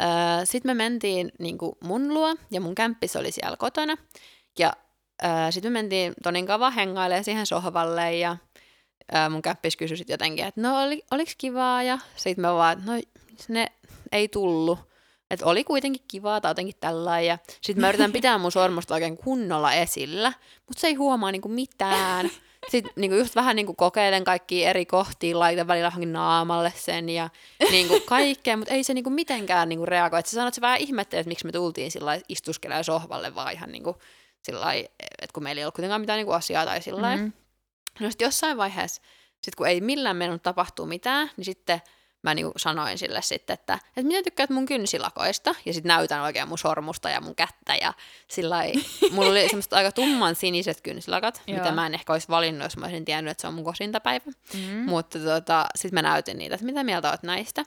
Öö, 0.00 0.08
sitten 0.44 0.70
me 0.70 0.74
mentiin 0.74 1.32
niinku 1.38 1.78
mun 1.84 2.14
luo 2.14 2.36
ja 2.50 2.60
mun 2.60 2.74
kämppis 2.74 3.16
oli 3.16 3.32
siellä 3.32 3.56
kotona. 3.56 3.96
Ja 4.58 4.72
öö, 5.24 5.30
sitten 5.50 5.72
me 5.72 5.78
mentiin 5.78 6.12
Tonin 6.22 6.46
kanssa 6.46 6.70
hengailemaan 6.70 7.24
siihen 7.24 7.46
sohvalle 7.46 8.16
ja 8.16 8.36
öö, 9.14 9.28
mun 9.28 9.42
kämppis 9.42 9.76
kysyi 9.76 9.96
sit 9.96 10.08
jotenkin, 10.08 10.44
että 10.44 10.60
no 10.60 10.82
oli, 10.82 11.02
oliks 11.10 11.34
kivaa 11.38 11.82
ja 11.82 11.98
sitten 12.16 12.42
me 12.42 12.54
vaan, 12.54 12.78
että 12.78 12.92
no 12.92 13.00
ne 13.48 13.66
ei 14.12 14.28
tullut. 14.28 14.78
Että 15.30 15.46
oli 15.46 15.64
kuitenkin 15.64 16.04
kivaa 16.08 16.40
tai 16.40 16.50
jotenkin 16.50 16.76
tällä 16.80 17.20
ja 17.20 17.38
sitten 17.60 17.80
mä 17.80 17.88
yritän 17.88 18.12
pitää 18.18 18.38
mun 18.38 18.52
sormusta 18.52 18.94
oikein 18.94 19.16
kunnolla 19.16 19.72
esillä, 19.72 20.32
mutta 20.66 20.80
se 20.80 20.86
ei 20.86 20.94
huomaa 20.94 21.32
niinku 21.32 21.48
mitään. 21.48 22.30
Sitten 22.68 22.92
niinku 22.96 23.16
just 23.16 23.36
vähän 23.36 23.56
niinku 23.56 23.74
kokeilen 23.74 24.24
kaikki 24.24 24.64
eri 24.64 24.86
kohtia, 24.86 25.38
laitan 25.38 25.66
välillä 25.66 25.86
johonkin 25.86 26.12
naamalle 26.12 26.72
sen 26.76 27.08
ja 27.08 27.30
niinku 27.70 28.00
kaikkea, 28.06 28.56
mutta 28.56 28.74
ei 28.74 28.84
se 28.84 28.94
niinku 28.94 29.10
mitenkään 29.10 29.68
niinku 29.68 29.86
reagoi. 29.86 30.20
Et 30.20 30.26
sä 30.26 30.30
sanoit, 30.30 30.48
että 30.48 30.54
se 30.54 30.60
vähän 30.60 30.80
ihmettelee, 30.80 31.20
että 31.20 31.28
miksi 31.28 31.46
me 31.46 31.52
tultiin 31.52 31.90
sillä 31.90 32.20
istuskelemaan 32.28 32.84
sohvalle 32.84 33.34
vaan 33.34 33.52
ihan 33.52 33.72
niinku 33.72 33.96
sillä 34.42 34.72
että 34.74 35.32
kun 35.34 35.42
meillä 35.42 35.60
ei 35.60 35.64
ollut 35.64 35.74
kuitenkaan 35.74 36.00
mitään 36.00 36.16
niinku 36.16 36.32
asiaa 36.32 36.64
tai 36.66 36.82
sillä 36.82 37.16
Mm. 37.16 37.32
No 38.00 38.10
sitten 38.10 38.26
jossain 38.26 38.56
vaiheessa, 38.56 39.02
sit 39.42 39.54
kun 39.54 39.68
ei 39.68 39.80
millään 39.80 40.16
mennyt 40.16 40.42
tapahtuu 40.42 40.86
mitään, 40.86 41.30
niin 41.36 41.44
sitten 41.44 41.80
mä 42.22 42.34
niinku 42.34 42.52
sanoin 42.56 42.98
sille 42.98 43.22
sitten, 43.22 43.54
että, 43.54 43.74
että 43.74 44.02
minä 44.02 44.22
tykkäät 44.22 44.50
mun 44.50 44.66
kynsilakoista, 44.66 45.54
ja 45.64 45.74
sitten 45.74 45.88
näytän 45.88 46.22
oikein 46.22 46.48
mun 46.48 46.58
sormusta 46.58 47.10
ja 47.10 47.20
mun 47.20 47.34
kättä, 47.34 47.74
ja 47.80 47.92
sillä 48.28 48.62
mulla 49.10 49.30
oli 49.30 49.48
semmoista 49.48 49.76
aika 49.76 49.92
tumman 49.92 50.34
siniset 50.34 50.80
kynsilakat, 50.80 51.42
Joo. 51.46 51.58
mitä 51.58 51.72
mä 51.72 51.86
en 51.86 51.94
ehkä 51.94 52.12
olisi 52.12 52.28
valinnut, 52.28 52.62
jos 52.62 52.76
mä 52.76 52.86
olisin 52.86 53.04
tiennyt, 53.04 53.30
että 53.30 53.40
se 53.40 53.48
on 53.48 53.54
mun 53.54 53.64
kosintapäivä. 53.64 54.24
Mm. 54.54 54.60
Mutta 54.60 55.18
tota, 55.18 55.66
sitten 55.74 55.96
mä 55.96 56.02
näytin 56.02 56.38
niitä, 56.38 56.54
että 56.54 56.66
mitä 56.66 56.84
mieltä 56.84 57.10
oot 57.10 57.22
näistä. 57.22 57.64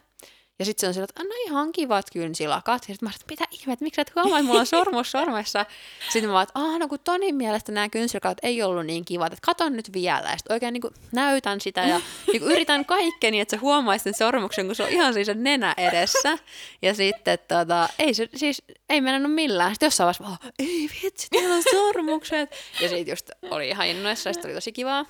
Ja 0.59 0.65
sitten 0.65 0.81
se 0.81 0.87
on 0.87 0.93
sillä, 0.93 1.03
että 1.03 1.23
no 1.23 1.29
ihan 1.45 1.71
kivat 1.71 2.05
kynsilakat. 2.13 2.81
Ja 2.81 2.93
sitten 2.93 3.09
mä 3.09 3.11
että 3.15 3.25
mitä 3.29 3.45
ihmettä, 3.51 3.83
miksi 3.83 4.01
et 4.01 4.15
huomaa, 4.15 4.39
että 4.39 4.47
mulla 4.47 4.59
on 4.59 4.65
sormus 4.65 5.11
sormessa. 5.11 5.65
Sitten 6.09 6.31
mä 6.31 6.41
että 6.41 6.59
aah, 6.59 6.79
no 6.79 6.87
kun 6.87 6.99
Tonin 7.03 7.35
mielestä 7.35 7.71
nämä 7.71 7.89
kynsilakat 7.89 8.37
ei 8.43 8.63
ollut 8.63 8.85
niin 8.85 9.05
kivat, 9.05 9.33
että 9.33 9.45
katon 9.45 9.73
nyt 9.73 9.93
vielä. 9.93 10.29
Ja 10.29 10.37
sitten 10.37 10.53
oikein 10.53 10.73
niin 10.73 10.81
kuin 10.81 10.93
näytän 11.11 11.61
sitä 11.61 11.81
ja 11.81 12.01
niin 12.31 12.41
kuin 12.41 12.51
yritän 12.51 12.85
kaikkeni, 12.85 13.39
että 13.39 13.57
se 13.57 13.61
huomaisi 13.61 14.03
sen 14.03 14.13
sormuksen, 14.13 14.65
kun 14.65 14.75
se 14.75 14.83
on 14.83 14.89
ihan 14.89 15.13
siis 15.13 15.27
nenä 15.35 15.73
edessä. 15.77 16.37
Ja 16.81 16.93
sitten 16.93 17.39
tota, 17.47 17.89
ei 17.99 18.13
se 18.13 18.29
siis, 18.35 18.61
ei 18.89 19.01
mennyt 19.01 19.31
millään. 19.31 19.71
Sitten 19.71 19.87
jossain 19.87 20.05
vaiheessa, 20.05 20.23
vaan, 20.23 20.53
ei 20.59 20.89
vitsi, 21.03 21.27
täällä 21.29 21.55
on 21.55 21.63
sormukset. 21.71 22.51
Ja 22.81 22.89
sitten 22.89 23.11
just 23.11 23.29
oli 23.51 23.69
ihan 23.69 23.87
innoissa, 23.87 24.29
ja 24.29 24.33
oli 24.45 24.53
tosi 24.53 24.71
kivaa. 24.71 25.05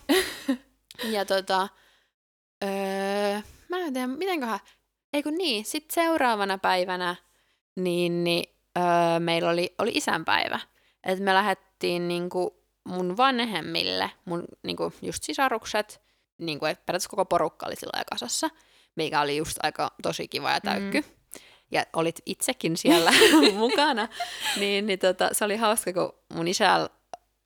Ja 1.03 1.25
tota, 1.25 1.67
öö, 2.63 3.39
mä 3.69 3.79
en 3.79 3.93
tiedä, 3.93 4.07
mitenköhän, 4.07 4.59
ei 5.13 5.23
kun 5.23 5.35
niin, 5.35 5.65
sitten 5.65 5.93
seuraavana 5.93 6.57
päivänä 6.57 7.15
niin, 7.75 8.23
niin 8.23 8.55
öö, 8.77 9.19
meillä 9.19 9.49
oli, 9.49 9.75
oli 9.77 9.91
isänpäivä. 9.93 10.59
että 11.03 11.23
me 11.23 11.33
lähdettiin 11.33 12.07
niinku 12.07 12.63
mun 12.83 13.17
vanhemmille, 13.17 14.11
mun 14.25 14.45
niinku 14.63 14.93
just 15.01 15.23
sisarukset, 15.23 16.01
niinku, 16.37 16.65
että 16.65 16.83
periaatteessa 16.85 17.09
koko 17.09 17.25
porukka 17.25 17.65
oli 17.65 17.75
sillä 17.75 17.91
lailla 17.93 18.07
kasassa, 18.11 18.49
mikä 18.95 19.21
oli 19.21 19.37
just 19.37 19.57
aika 19.63 19.91
tosi 20.03 20.27
kiva 20.27 20.51
ja 20.51 20.61
täykky. 20.61 21.01
Mm. 21.01 21.07
Ja 21.71 21.85
olit 21.93 22.19
itsekin 22.25 22.77
siellä 22.77 23.11
mukana, 23.53 24.07
niin, 24.57 24.85
niin 24.85 24.99
tota, 24.99 25.29
se 25.31 25.45
oli 25.45 25.55
hauska, 25.57 25.93
kun 25.93 26.13
mun 26.33 26.47
isä 26.47 26.89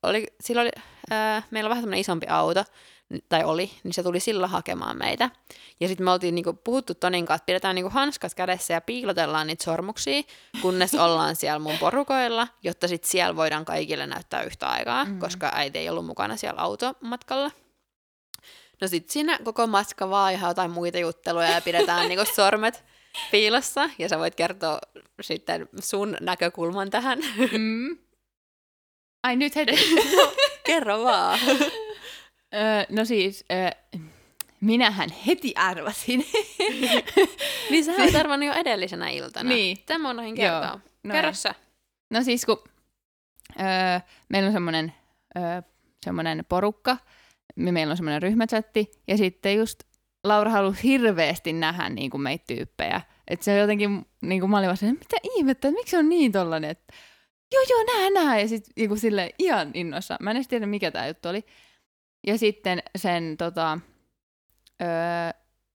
oli, 0.03 0.27
sillä 0.41 0.61
oli, 0.61 0.71
ää, 1.09 1.43
meillä 1.51 1.67
on 1.67 1.69
vähän 1.69 1.83
tämmöinen 1.83 2.01
isompi 2.01 2.27
auto, 2.29 2.63
tai 3.29 3.43
oli, 3.43 3.71
niin 3.83 3.93
se 3.93 4.03
tuli 4.03 4.19
sillä 4.19 4.47
hakemaan 4.47 4.97
meitä. 4.97 5.29
Ja 5.79 5.87
sitten 5.87 6.05
me 6.05 6.11
oltiin 6.11 6.35
niinku 6.35 6.53
puhuttu 6.53 6.93
Tonin 6.95 7.25
kanssa, 7.25 7.35
että 7.41 7.45
pidetään 7.45 7.75
niinku 7.75 7.89
hanskat 7.89 8.33
kädessä 8.33 8.73
ja 8.73 8.81
piilotellaan 8.81 9.47
niitä 9.47 9.63
sormuksia, 9.63 10.21
kunnes 10.61 10.95
ollaan 11.05 11.35
siellä 11.35 11.59
mun 11.59 11.77
porukoilla, 11.77 12.47
jotta 12.63 12.87
sitten 12.87 13.09
siellä 13.11 13.35
voidaan 13.35 13.65
kaikille 13.65 14.07
näyttää 14.07 14.43
yhtä 14.43 14.67
aikaa, 14.67 15.05
Mm. 15.05 15.19
koska 15.19 15.51
äiti 15.53 15.79
ei 15.79 15.89
ollut 15.89 16.05
mukana 16.05 16.37
siellä 16.37 16.61
automatkalla. 16.61 17.51
No 18.81 18.87
sit 18.87 19.09
siinä 19.09 19.39
koko 19.43 19.67
matka 19.67 20.09
vaan 20.09 20.33
ihan 20.33 20.49
jotain 20.49 20.71
muita 20.71 20.97
jutteluja 20.99 21.49
ja 21.51 21.61
pidetään 21.61 22.07
niinku 22.09 22.25
sormet 22.35 22.83
piilossa. 23.31 23.89
Ja 23.99 24.09
sä 24.09 24.19
voit 24.19 24.35
kertoa 24.35 24.79
sitten 25.21 25.69
sun 25.79 26.17
näkökulman 26.21 26.89
tähän. 26.89 27.19
Mm. 27.51 27.97
Ai 29.23 29.35
nyt 29.35 29.55
heti. 29.55 29.71
Kerro 30.67 31.03
vaan. 31.03 31.39
Öö, 32.55 32.85
no 32.89 33.05
siis, 33.05 33.45
öö, 33.51 33.69
minähän 34.61 35.09
heti 35.27 35.53
arvasin. 35.55 36.25
Niin 37.69 37.85
sä 37.85 37.91
olet 37.91 38.15
arvannut 38.15 38.47
jo 38.47 38.53
edellisenä 38.53 39.09
iltana. 39.09 39.49
Niin. 39.49 39.77
Tämä 39.85 40.09
on 40.09 40.15
noihin 40.15 40.35
kertoa. 40.35 40.79
No 41.03 41.13
Kerro 41.13 41.33
sä. 41.33 41.55
No 42.09 42.23
siis 42.23 42.45
kun 42.45 42.63
öö, 43.59 43.99
meillä 44.29 44.47
on 44.47 44.53
semmoinen 44.53 44.93
öö, 45.37 45.61
semmoinen 46.05 46.45
porukka, 46.49 46.97
me- 47.55 47.71
meillä 47.71 47.91
on 47.91 47.97
semmoinen 47.97 48.21
ryhmächatti, 48.21 48.91
ja 49.07 49.17
sitten 49.17 49.55
just 49.57 49.83
Laura 50.23 50.51
halusi 50.51 50.83
hirveästi 50.83 51.53
nähdä 51.53 51.89
niin 51.89 52.09
kuin 52.09 52.21
meitä 52.21 52.43
tyyppejä. 52.47 53.01
Että 53.27 53.45
se 53.45 53.57
jotenkin, 53.57 54.05
niin 54.21 54.39
kuin 54.41 54.49
mä 54.49 54.57
olin 54.57 54.67
vaan 54.67 54.77
mitä 54.99 55.17
ihmettä, 55.35 55.67
että 55.67 55.79
miksi 55.79 55.91
se 55.91 55.97
on 55.97 56.09
niin 56.09 56.31
tollanen, 56.31 56.69
että 56.69 56.93
joo 57.53 57.63
joo, 57.69 57.83
nää 57.83 58.09
nää, 58.09 58.39
ja 58.39 58.47
sitten 58.47 58.73
niin 58.77 58.97
sille 58.97 59.33
ihan 59.39 59.71
innossa. 59.73 60.17
Mä 60.19 60.31
en 60.31 60.37
edes 60.37 60.47
tiedä, 60.47 60.65
mikä 60.65 60.91
tämä 60.91 61.07
juttu 61.07 61.29
oli. 61.29 61.45
Ja 62.27 62.37
sitten 62.37 62.83
sen 62.97 63.35
tota, 63.37 63.79
öö, 64.81 64.87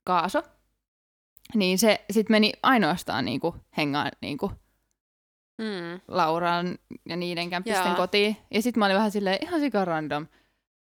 Kaaso, 0.05 0.43
niin 1.55 1.79
se 1.79 2.05
sitten 2.11 2.35
meni 2.35 2.53
ainoastaan 2.63 3.25
niinku 3.25 3.57
hengaan 3.77 4.11
niinku 4.21 4.53
Mm. 5.59 6.01
Lauran 6.09 6.79
ja 7.09 7.17
niiden 7.17 7.51
kämppisten 7.51 7.85
Jaa. 7.87 7.95
kotiin. 7.95 8.37
Ja 8.51 8.63
sitten 8.63 8.79
mä 8.79 8.85
olin 8.85 8.97
vähän 8.97 9.11
silleen 9.11 9.39
ihan 9.43 9.61
sika 9.61 9.85
random. 9.85 10.27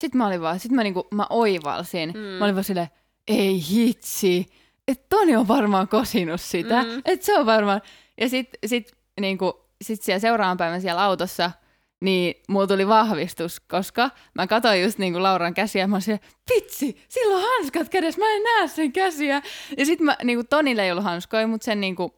Sitten 0.01 0.17
mä 0.17 0.27
olin 0.27 0.41
vaan, 0.41 0.59
sit 0.59 0.71
mä, 0.71 0.83
niinku, 0.83 1.07
mä 1.11 1.27
oivalsin. 1.29 2.09
Mm. 2.09 2.19
Mä 2.19 2.45
olin 2.45 2.55
vaan 2.55 2.63
silleen, 2.63 2.87
ei 3.27 3.63
hitsi, 3.69 4.45
että 4.87 5.05
Toni 5.09 5.35
on 5.35 5.47
varmaan 5.47 5.87
kosinut 5.87 6.41
sitä. 6.41 6.83
Mm. 6.83 6.89
Mm. 6.89 7.01
Että 7.05 7.25
se 7.25 7.37
on 7.39 7.45
varmaan. 7.45 7.81
Ja 8.21 8.29
sitten 8.29 8.59
sit, 8.69 8.91
niinku, 9.21 9.69
sit 9.81 10.01
siellä 10.01 10.19
seuraavan 10.19 10.57
päivän 10.57 10.81
siellä 10.81 11.03
autossa, 11.03 11.51
niin 12.01 12.35
mulla 12.47 12.67
tuli 12.67 12.87
vahvistus, 12.87 13.59
koska 13.59 14.09
mä 14.35 14.47
katsoin 14.47 14.83
just 14.83 14.97
niinku 14.97 15.23
Lauran 15.23 15.53
käsiä, 15.53 15.81
ja 15.81 15.87
mä 15.87 15.95
olin 16.07 16.19
vitsi, 16.55 17.05
sillä 17.09 17.35
on 17.35 17.43
hanskat 17.43 17.89
kädessä, 17.89 18.21
mä 18.21 18.29
en 18.29 18.43
näe 18.43 18.67
sen 18.67 18.91
käsiä. 18.91 19.41
Ja 19.77 19.85
sitten 19.85 20.05
mä, 20.05 20.17
niinku 20.23 20.43
Tonille 20.43 20.83
ei 20.83 20.91
ollut 20.91 21.03
hanskoja, 21.03 21.47
mutta 21.47 21.65
sen 21.65 21.81
niinku, 21.81 22.15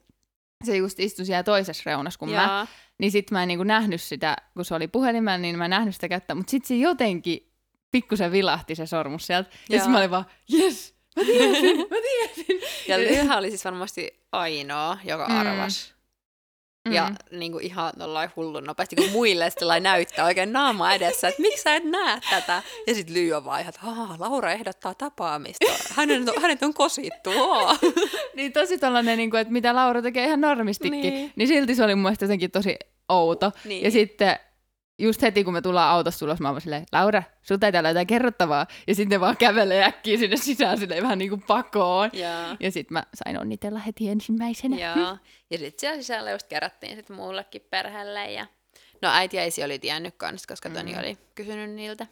se 0.63 0.77
just 0.77 0.99
istui 0.99 1.25
siellä 1.25 1.43
toisessa 1.43 1.83
reunassa 1.85 2.19
kuin 2.19 2.31
mä. 2.31 2.43
Jaa. 2.43 2.67
Niin 2.99 3.11
sit 3.11 3.31
mä 3.31 3.41
en 3.43 3.47
niinku 3.47 3.63
nähnyt 3.63 4.01
sitä, 4.01 4.35
kun 4.53 4.65
se 4.65 4.75
oli 4.75 4.87
puhelimella, 4.87 5.37
niin 5.37 5.57
mä 5.57 5.65
en 5.65 5.69
nähnyt 5.69 5.95
sitä 5.95 6.09
kättä, 6.09 6.35
mutta 6.35 6.51
sit 6.51 6.65
se 6.65 6.75
jotenkin 6.75 7.51
pikkusen 7.91 8.31
vilahti 8.31 8.75
se 8.75 8.85
sormus 8.85 9.27
sieltä. 9.27 9.49
Ja 9.69 9.75
Joo. 9.75 9.83
sit 9.83 9.91
mä 9.91 9.97
olin 9.97 10.11
vaan, 10.11 10.25
yes, 10.53 10.95
mä 11.15 11.23
tiesin, 11.23 11.77
mä 11.77 11.97
tiesin. 12.01 12.61
Ja 12.87 12.97
Lyhä 12.97 13.37
oli 13.37 13.49
siis 13.49 13.65
varmasti 13.65 14.19
ainoa, 14.31 14.97
joka 15.03 15.27
Mm. 15.27 15.92
Arvas. 16.85 16.95
Ja 17.31 17.37
niin 17.39 17.51
kuin 17.51 17.63
ihan 17.65 17.93
tollain 17.97 18.29
hullun 18.35 18.63
nopeasti, 18.63 18.95
kun 18.95 19.09
muille 19.11 19.49
sitten 19.49 19.83
näyttää 19.83 20.25
oikein 20.25 20.53
naama 20.53 20.93
edessä, 20.93 21.27
että 21.27 21.41
miksi 21.41 21.61
sä 21.61 21.75
et 21.75 21.83
näe 21.83 22.19
tätä. 22.29 22.63
Ja 22.87 22.95
sitten 22.95 23.15
Lyy 23.15 23.33
on 23.33 23.45
vaan 23.45 23.61
ihan, 23.61 23.73
että 23.75 23.87
"Aa, 23.87 24.15
Laura 24.19 24.51
ehdottaa 24.51 24.93
tapaamista. 24.93 25.65
Hänet 25.95 26.29
on, 26.29 26.41
hänet 26.41 26.63
on 26.63 26.73
kosittu. 26.73 27.29
oo." 27.37 27.75
Niin 28.35 28.53
tosi 28.53 28.77
tollanen, 28.77 29.17
niin 29.17 29.29
kuin, 29.29 29.41
että 29.41 29.53
mitä 29.53 29.75
Laura 29.75 30.01
tekee 30.01 30.25
ihan 30.25 30.41
normistikin, 30.41 30.91
Niin. 31.01 31.13
niin. 31.13 31.31
niin 31.35 31.47
silti 31.47 31.75
se 31.75 31.83
oli 31.83 31.95
mun 31.95 32.01
mielestä 32.03 32.25
jotenkin 32.25 32.51
tosi 32.51 32.75
outo. 33.09 33.51
Niin. 33.65 33.83
Ja 33.83 33.91
sitten 33.91 34.39
just 34.99 35.21
heti, 35.21 35.43
kun 35.43 35.53
me 35.53 35.61
tullaan 35.61 35.89
autossa 35.89 36.25
ulos, 36.25 36.39
mä 36.39 36.49
oon 36.49 36.61
silleen, 36.61 36.85
Laura, 36.91 37.23
sulta 37.41 37.65
ei 37.65 37.71
täällä 37.71 37.89
jotain 37.89 38.07
kerrottavaa. 38.07 38.67
Ja 38.87 38.95
sitten 38.95 39.21
vaan 39.21 39.37
kävelee 39.37 39.83
äkkiä 39.83 40.17
sinne 40.17 40.37
sisään 40.37 40.77
silleen 40.77 41.03
vähän 41.03 41.17
niin 41.17 41.29
kuin 41.29 41.41
pakoon. 41.41 42.09
Joo. 42.13 42.57
Ja 42.59 42.71
sitten 42.71 42.93
mä 42.93 43.03
sain 43.13 43.39
onnitella 43.39 43.79
heti 43.79 44.09
ensimmäisenä. 44.09 44.77
Joo. 44.95 45.17
Ja 45.49 45.57
sitten 45.57 45.79
siellä 45.79 45.97
sisällä 46.01 46.31
just 46.31 46.47
kerättiin 46.47 46.95
sit 46.95 47.09
muullekin 47.09 47.61
perheelle. 47.69 48.31
Ja... 48.31 48.45
No 49.01 49.09
äiti 49.11 49.37
ja 49.37 49.45
isi 49.45 49.63
oli 49.63 49.79
tiennyt 49.79 50.15
kanssa, 50.17 50.47
koska 50.47 50.69
Toni 50.69 50.91
Mm. 50.93 50.99
oli 50.99 51.17
kysynyt 51.35 51.69
niiltä 51.71 52.07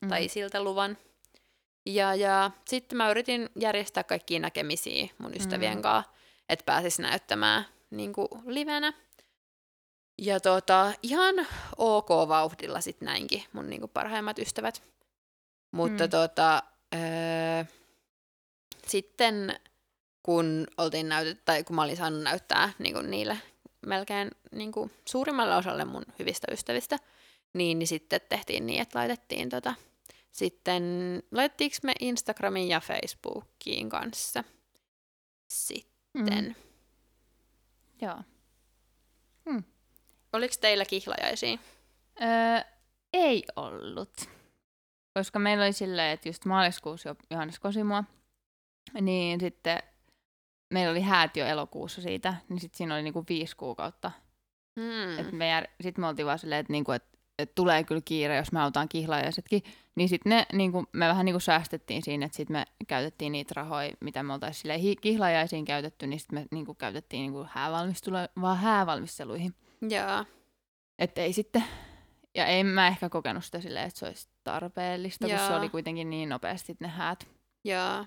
Mm. 0.00 0.08
tai 0.08 0.28
siltä 0.28 0.62
luvan. 0.64 0.98
Ja, 1.86 2.14
ja 2.14 2.50
sitten 2.68 2.96
mä 2.96 3.10
yritin 3.10 3.48
järjestää 3.56 4.04
kaikkia 4.04 4.40
näkemisiä 4.40 5.08
mun 5.18 5.36
ystävien 5.36 5.76
Mm. 5.76 5.82
kanssa, 5.82 6.12
että 6.48 6.64
pääsis 6.64 6.98
näyttämään 6.98 7.64
niin 7.90 8.12
kuin 8.12 8.28
livenä. 8.46 8.92
Ja 10.22 10.40
tota, 10.40 10.92
ihan 11.02 11.34
ok 11.76 12.08
vauhdilla 12.10 12.80
sitten 12.80 13.06
näinkin 13.06 13.44
mun 13.52 13.70
niin 13.70 13.80
kuin 13.80 13.90
parhaimmat 13.90 14.38
ystävät. 14.38 14.82
Mutta 15.70 16.04
Mm. 16.04 16.06
mm. 16.06 16.10
tota, 16.10 16.62
öö, 16.94 17.64
sitten 18.86 19.60
kun 20.22 20.66
oltiin 20.76 21.08
näytet, 21.08 21.44
tai 21.44 21.64
kun 21.64 21.76
mä 21.76 21.82
olin 21.82 21.96
saanut 21.96 22.22
näyttää 22.22 22.72
niin 22.78 22.94
kuin 22.94 23.10
niille 23.10 23.38
melkein 23.86 24.30
niin 24.52 24.72
kuin 24.72 24.90
suurimmalle 25.08 25.56
osalle 25.56 25.84
mun 25.84 26.04
hyvistä 26.18 26.46
ystävistä, 26.52 26.98
niin, 27.52 27.78
niin 27.78 27.86
sitten 27.86 28.20
tehtiin 28.28 28.66
niin, 28.66 28.82
että 28.82 28.98
laitettiin 28.98 29.48
tota, 29.48 29.74
sitten, 30.32 30.82
laitettiinko 31.30 31.76
me 31.82 31.92
Instagramiin 32.00 32.68
ja 32.68 32.80
Facebookiin 32.80 33.88
kanssa 33.88 34.44
sitten. 35.48 36.44
Mm. 36.44 36.54
Joo. 38.02 38.18
Oliko 40.32 40.54
teillä 40.60 40.84
kihlajaisia? 40.84 41.58
Öö, 42.22 42.60
ei 43.12 43.44
ollut. 43.56 44.30
Koska 45.14 45.38
meillä 45.38 45.64
oli 45.64 45.72
silleen, 45.72 46.10
että 46.10 46.28
just 46.28 46.44
maaliskuussa 46.44 47.08
jo 47.08 47.16
Johannes 47.30 47.60
Kosimua, 47.60 48.04
niin 49.00 49.40
sitten 49.40 49.82
meillä 50.72 50.90
oli 50.90 51.00
häät 51.00 51.36
jo 51.36 51.46
elokuussa 51.46 52.02
siitä, 52.02 52.34
niin 52.48 52.60
sitten 52.60 52.76
siinä 52.76 52.94
oli 52.94 53.02
niinku 53.02 53.24
viisi 53.28 53.56
kuukautta. 53.56 54.10
Hmm. 54.80 55.36
me 55.36 55.48
jär... 55.48 55.66
Sitten 55.80 56.02
me 56.02 56.08
oltiin 56.08 56.26
vaan 56.26 56.38
silleen, 56.38 56.60
että 56.60 56.72
niinku, 56.72 56.92
et, 56.92 57.04
et 57.38 57.54
tulee 57.54 57.84
kyllä 57.84 58.00
kiire, 58.04 58.36
jos 58.36 58.52
me 58.52 58.58
halutaan 58.58 58.88
kihlajaisetkin. 58.88 59.62
Niin 59.94 60.08
sitten 60.08 60.30
ne, 60.30 60.46
niinku, 60.52 60.84
me 60.92 61.08
vähän 61.08 61.24
niinku 61.24 61.40
säästettiin 61.40 62.02
siinä, 62.02 62.26
että 62.26 62.36
sitten 62.36 62.56
me 62.56 62.64
käytettiin 62.86 63.32
niitä 63.32 63.52
rahoja, 63.56 63.92
mitä 64.00 64.22
me 64.22 64.32
oltaisiin 64.32 64.80
hi- 64.80 64.96
kihlajaisiin 64.96 65.64
käytetty, 65.64 66.06
niin 66.06 66.20
sitten 66.20 66.38
me 66.38 66.46
niinku, 66.50 66.74
käytettiin 66.74 67.20
niinku 67.20 67.46
vaan 68.40 68.58
häävalmisteluihin. 68.58 69.54
Joo. 69.90 70.24
Että 70.98 71.20
ei 71.20 71.32
sitten, 71.32 71.64
ja 72.34 72.46
en 72.46 72.66
mä 72.66 72.88
ehkä 72.88 73.08
kokenut 73.08 73.44
sitä 73.44 73.60
silleen, 73.60 73.86
että 73.86 73.98
se 73.98 74.06
olisi 74.06 74.28
tarpeellista, 74.44 75.26
Joo. 75.26 75.38
kun 75.38 75.46
se 75.46 75.54
oli 75.54 75.68
kuitenkin 75.68 76.10
niin 76.10 76.28
nopeasti 76.28 76.76
ne 76.80 76.88
häät. 76.88 77.26
Joo. 77.64 78.06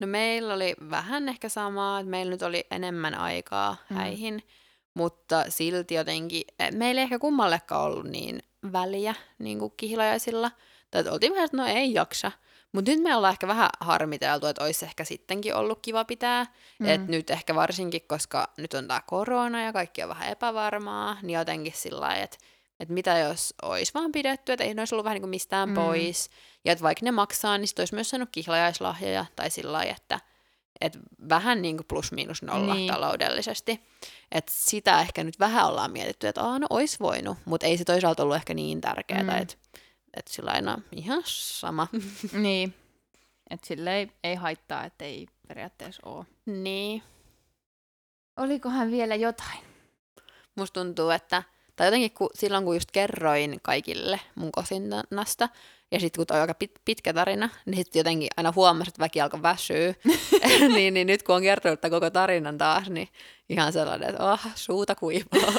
No 0.00 0.06
meillä 0.06 0.54
oli 0.54 0.74
vähän 0.90 1.28
ehkä 1.28 1.48
samaa, 1.48 2.00
että 2.00 2.10
meillä 2.10 2.30
nyt 2.30 2.42
oli 2.42 2.66
enemmän 2.70 3.14
aikaa 3.14 3.76
mm. 3.90 3.96
häihin, 3.96 4.42
mutta 4.94 5.44
silti 5.48 5.94
jotenkin, 5.94 6.42
e, 6.58 6.70
meillä 6.70 7.00
ei 7.00 7.02
ehkä 7.02 7.18
kummallekaan 7.18 7.82
ollut 7.82 8.06
niin 8.06 8.42
väliä 8.72 9.14
niin 9.38 9.58
kuin 9.58 9.72
kihlajaisilla. 9.76 10.50
Tai 10.90 11.00
että 11.00 11.12
oltiin 11.12 11.32
vähän, 11.32 11.44
että 11.44 11.56
no 11.56 11.66
ei 11.66 11.94
jaksa. 11.94 12.32
Mutta 12.72 12.90
nyt 12.90 13.00
me 13.02 13.16
ollaan 13.16 13.32
ehkä 13.32 13.46
vähän 13.48 13.68
harmiteltu, 13.80 14.46
että 14.46 14.64
olisi 14.64 14.84
ehkä 14.84 15.04
sittenkin 15.04 15.54
ollut 15.54 15.78
kiva 15.82 16.04
pitää. 16.04 16.46
Mm. 16.78 16.88
Et 16.88 17.08
nyt 17.08 17.30
ehkä 17.30 17.54
varsinkin, 17.54 18.02
koska 18.08 18.48
nyt 18.56 18.74
on 18.74 18.88
tämä 18.88 19.02
korona 19.06 19.62
ja 19.62 19.72
kaikki 19.72 20.02
on 20.02 20.08
vähän 20.08 20.28
epävarmaa, 20.28 21.16
niin 21.22 21.38
jotenkin 21.38 21.72
sillä 21.76 22.00
lailla, 22.00 22.22
että 22.24 22.38
että 22.80 22.94
mitä 22.94 23.18
jos 23.18 23.54
olisi 23.62 23.94
vaan 23.94 24.12
pidetty, 24.12 24.52
että 24.52 24.64
ei 24.64 24.74
ne 24.74 24.80
olisi 24.80 24.94
ollut 24.94 25.04
vähän 25.04 25.14
niin 25.14 25.22
kuin 25.22 25.30
mistään 25.30 25.68
mm. 25.68 25.74
pois. 25.74 26.30
Ja 26.64 26.72
että 26.72 26.82
vaikka 26.82 27.04
ne 27.04 27.10
maksaa, 27.10 27.58
niin 27.58 27.68
sitten 27.68 27.82
olisi 27.82 27.94
myös 27.94 28.10
saanut 28.10 28.28
kihlajaislahjoja 28.32 29.26
tai 29.36 29.50
sillä 29.50 29.72
lailla, 29.72 29.94
että, 29.96 30.20
että 30.80 30.98
vähän 31.28 31.62
niin 31.62 31.76
kuin 31.76 31.86
plus 31.86 32.12
miinus 32.12 32.42
nolla 32.42 32.74
niin. 32.74 32.92
taloudellisesti. 32.92 33.80
Että 34.32 34.52
sitä 34.54 35.00
ehkä 35.00 35.24
nyt 35.24 35.38
vähän 35.38 35.66
ollaan 35.66 35.90
mietitty, 35.90 36.28
että 36.28 36.42
Aa, 36.42 36.58
no 36.58 36.66
olisi 36.70 36.96
voinut, 37.00 37.38
mutta 37.44 37.66
ei 37.66 37.78
se 37.78 37.84
toisaalta 37.84 38.22
ollut 38.22 38.36
ehkä 38.36 38.54
niin 38.54 38.80
tärkeää, 38.80 39.22
mm. 39.22 39.28
että, 39.28 39.54
että 40.18 40.32
sillä 40.32 40.50
aina 40.50 40.78
ihan 40.92 41.22
sama. 41.26 41.88
niin, 42.32 42.74
että 43.50 43.66
sille 43.66 43.96
ei, 43.96 44.12
ei 44.24 44.34
haittaa, 44.34 44.84
että 44.84 45.04
ei 45.04 45.26
periaatteessa 45.48 46.02
ole. 46.04 46.26
Niin. 46.46 47.02
Olikohan 48.36 48.90
vielä 48.90 49.14
jotain? 49.14 49.58
Musta 50.56 50.80
tuntuu, 50.80 51.10
että 51.10 51.42
tai 51.76 51.86
jotenkin 51.86 52.10
kun, 52.10 52.30
silloin, 52.34 52.64
kun 52.64 52.76
just 52.76 52.90
kerroin 52.90 53.58
kaikille 53.62 54.20
mun 54.34 54.52
kosinnasta, 54.52 55.48
ja 55.90 56.00
sitten 56.00 56.18
kun 56.20 56.26
toi 56.26 56.36
on 56.36 56.40
aika 56.40 56.54
pit, 56.54 56.70
pitkä 56.84 57.12
tarina, 57.14 57.48
niin 57.66 57.76
sitten 57.76 58.00
jotenkin 58.00 58.28
aina 58.36 58.52
huomasi, 58.56 58.88
että 58.88 59.00
väki 59.00 59.20
alkoi 59.20 59.42
väsyä. 59.42 59.94
niin, 60.74 60.94
niin 60.94 61.06
nyt 61.06 61.22
kun 61.22 61.34
on 61.34 61.42
kertonut 61.42 61.80
tämän 61.80 62.00
koko 62.00 62.10
tarinan 62.10 62.58
taas, 62.58 62.90
niin 62.90 63.08
ihan 63.48 63.72
sellainen, 63.72 64.08
että 64.08 64.32
oh, 64.32 64.40
suuta 64.54 64.94
kuivaa. 64.94 65.52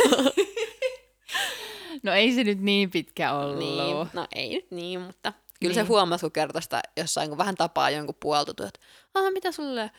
No 2.03 2.13
ei 2.13 2.35
se 2.35 2.43
nyt 2.43 2.61
niin 2.61 2.91
pitkä 2.91 3.33
ollut. 3.33 3.57
Niin, 3.57 4.07
no 4.13 4.27
ei 4.35 4.55
nyt 4.55 4.71
niin, 4.71 5.01
mutta 5.01 5.33
kyllä 5.59 5.75
niin. 5.75 5.85
se 5.85 5.87
huomasi, 5.87 6.21
kun 6.21 6.31
kertoi 6.31 6.61
sitä 6.61 6.81
jossain, 6.97 7.29
kun 7.29 7.37
vähän 7.37 7.55
tapaa 7.55 7.89
jonkun 7.89 8.15
puolta, 8.19 8.51
että 8.51 8.79
ah, 9.13 9.33
mitä 9.33 9.51
sulle 9.51 9.91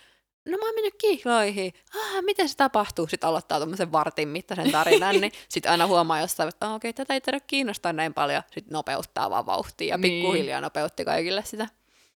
no 0.44 0.59
mä 0.59 0.64
oon 0.64 0.74
mennyt 0.74 0.94
kihloihin, 0.98 1.72
ah, 1.96 2.22
miten 2.22 2.48
se 2.48 2.57
tapahtuu? 2.57 3.07
Sitten 3.07 3.29
aloittaa 3.29 3.59
tuommoisen 3.59 3.92
vartin 3.92 4.29
mittaisen 4.29 4.70
tarinan, 4.70 5.20
niin 5.20 5.33
sitten 5.48 5.72
aina 5.72 5.87
huomaa 5.87 6.20
jossain, 6.20 6.48
että 6.48 6.66
ah, 6.66 6.74
okei, 6.74 6.88
okay, 6.88 7.05
tätä 7.05 7.14
ei 7.14 7.20
tarvitse 7.20 7.46
kiinnostaa 7.46 7.92
näin 7.92 8.14
paljon. 8.14 8.42
Sitten 8.50 8.72
nopeuttaa 8.72 9.31
vaan 9.31 9.46
vauhtia 9.46 9.88
ja 9.88 9.98
niin. 9.98 10.22
pikkuhiljaa 10.22 10.61
nopeutti 10.61 11.05
kaikille 11.05 11.42
sitä. 11.44 11.68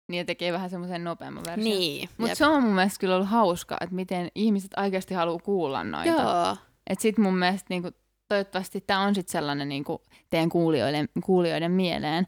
Niin 0.08 0.18
ja 0.18 0.26
tekee 0.26 0.54
vähän 0.54 0.70
semmoisen 0.70 1.04
nopeamman 1.04 1.44
version. 1.46 1.64
Niin. 1.64 2.10
Mutta 2.18 2.36
se 2.36 2.46
on 2.46 2.64
mun 2.64 2.74
mielestä 2.74 3.00
kyllä 3.00 3.16
ollut 3.16 3.30
hauska, 3.30 3.78
että 3.82 3.96
miten 3.96 4.32
ihmiset 4.36 4.72
oikeasti 4.78 5.14
haluaa 5.14 5.40
kuulla 5.40 5.84
noita. 5.84 6.22
Joo. 6.22 6.58
Että 6.88 7.02
sit 7.02 7.18
mun 7.18 7.38
mielestä 7.38 7.66
niinku, 7.70 7.90
toivottavasti 8.32 8.82
tämä 8.82 9.02
on 9.02 9.16
sitten 9.16 9.32
sellainen 9.32 9.70
niinku, 9.70 10.02
teidän 10.30 10.50
kuulijoiden, 10.50 11.10
kuulijoiden 11.24 11.72
mieleen, 11.72 12.28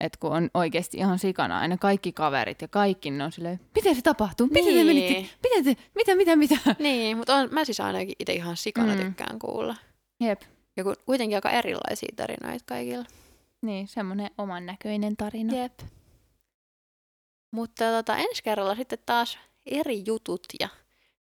että 0.00 0.18
kun 0.20 0.32
on 0.32 0.50
oikeasti 0.54 0.96
ihan 0.96 1.18
sikana 1.18 1.58
aina 1.58 1.76
kaikki 1.76 2.12
kaverit 2.12 2.62
ja 2.62 2.68
kaikki, 2.68 3.10
ne 3.10 3.24
on 3.24 3.32
silleen, 3.32 3.60
miten 3.74 3.94
se 3.96 4.02
tapahtuu? 4.02 4.46
Miten 4.46 4.64
niin. 4.64 4.78
te 4.78 4.84
menitte? 4.84 5.34
Miten 5.42 5.64
te? 5.64 5.82
Mitä, 5.94 6.14
mitä, 6.14 6.36
mitä? 6.36 6.56
Niin, 6.78 7.16
mutta 7.16 7.34
on, 7.34 7.48
mä 7.52 7.64
siis 7.64 7.80
ainakin 7.80 8.14
itse 8.18 8.32
ihan 8.32 8.56
sikana 8.56 8.94
mm. 8.94 9.00
tykkään 9.00 9.38
kuulla. 9.38 9.76
Jep. 10.20 10.42
Ja 10.76 10.84
kun, 10.84 10.96
kuitenkin 11.06 11.36
aika 11.36 11.50
erilaisia 11.50 12.12
tarinoita 12.16 12.64
kaikilla. 12.66 13.04
Niin, 13.62 13.88
semmoinen 13.88 14.30
oman 14.38 14.66
näköinen 14.66 15.16
tarina. 15.16 15.56
Jep. 15.56 15.78
Mutta 17.50 17.84
tota, 17.84 18.16
ensi 18.16 18.42
kerralla 18.42 18.74
sitten 18.74 18.98
taas 19.06 19.38
eri 19.66 20.02
jutut 20.06 20.46
ja 20.60 20.68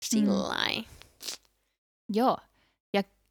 sillä 0.05 0.55
mm. 0.77 0.85
Joo. 2.13 2.37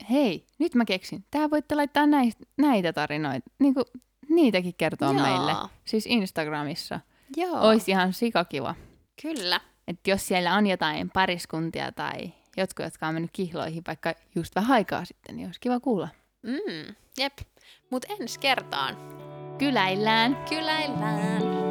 Hei, 0.09 0.45
nyt 0.59 0.75
mä 0.75 0.85
keksin. 0.85 1.25
Tää 1.31 1.49
voitte 1.49 1.75
laittaa 1.75 2.05
näitä, 2.05 2.37
näitä 2.57 2.93
tarinoita. 2.93 3.49
Niin 3.59 3.73
kuin 3.73 3.85
niitäkin 4.29 4.73
kertoa 4.77 5.13
Joo. 5.13 5.21
meille. 5.21 5.55
Siis 5.85 6.05
Instagramissa. 6.05 6.99
Joo. 7.37 7.61
Olisi 7.61 7.91
ihan 7.91 8.13
sikakiva. 8.13 8.75
Kyllä. 9.21 9.61
Että 9.87 10.09
jos 10.09 10.27
siellä 10.27 10.53
on 10.55 10.67
jotain 10.67 11.09
pariskuntia 11.09 11.91
tai 11.91 12.33
jotkut, 12.57 12.85
jotka 12.85 13.07
on 13.07 13.13
mennyt 13.13 13.31
kihloihin 13.33 13.83
vaikka 13.87 14.13
just 14.35 14.55
vähän 14.55 14.71
aikaa 14.71 15.05
sitten, 15.05 15.35
niin 15.35 15.45
olisi 15.45 15.59
kiva 15.59 15.79
kuulla. 15.79 16.09
Mm, 16.43 16.95
jep. 17.17 17.33
Mutta 17.89 18.07
ensi 18.19 18.39
kertaan. 18.39 18.97
Kyläillään. 19.57 20.37
Kyläillään. 20.49 21.70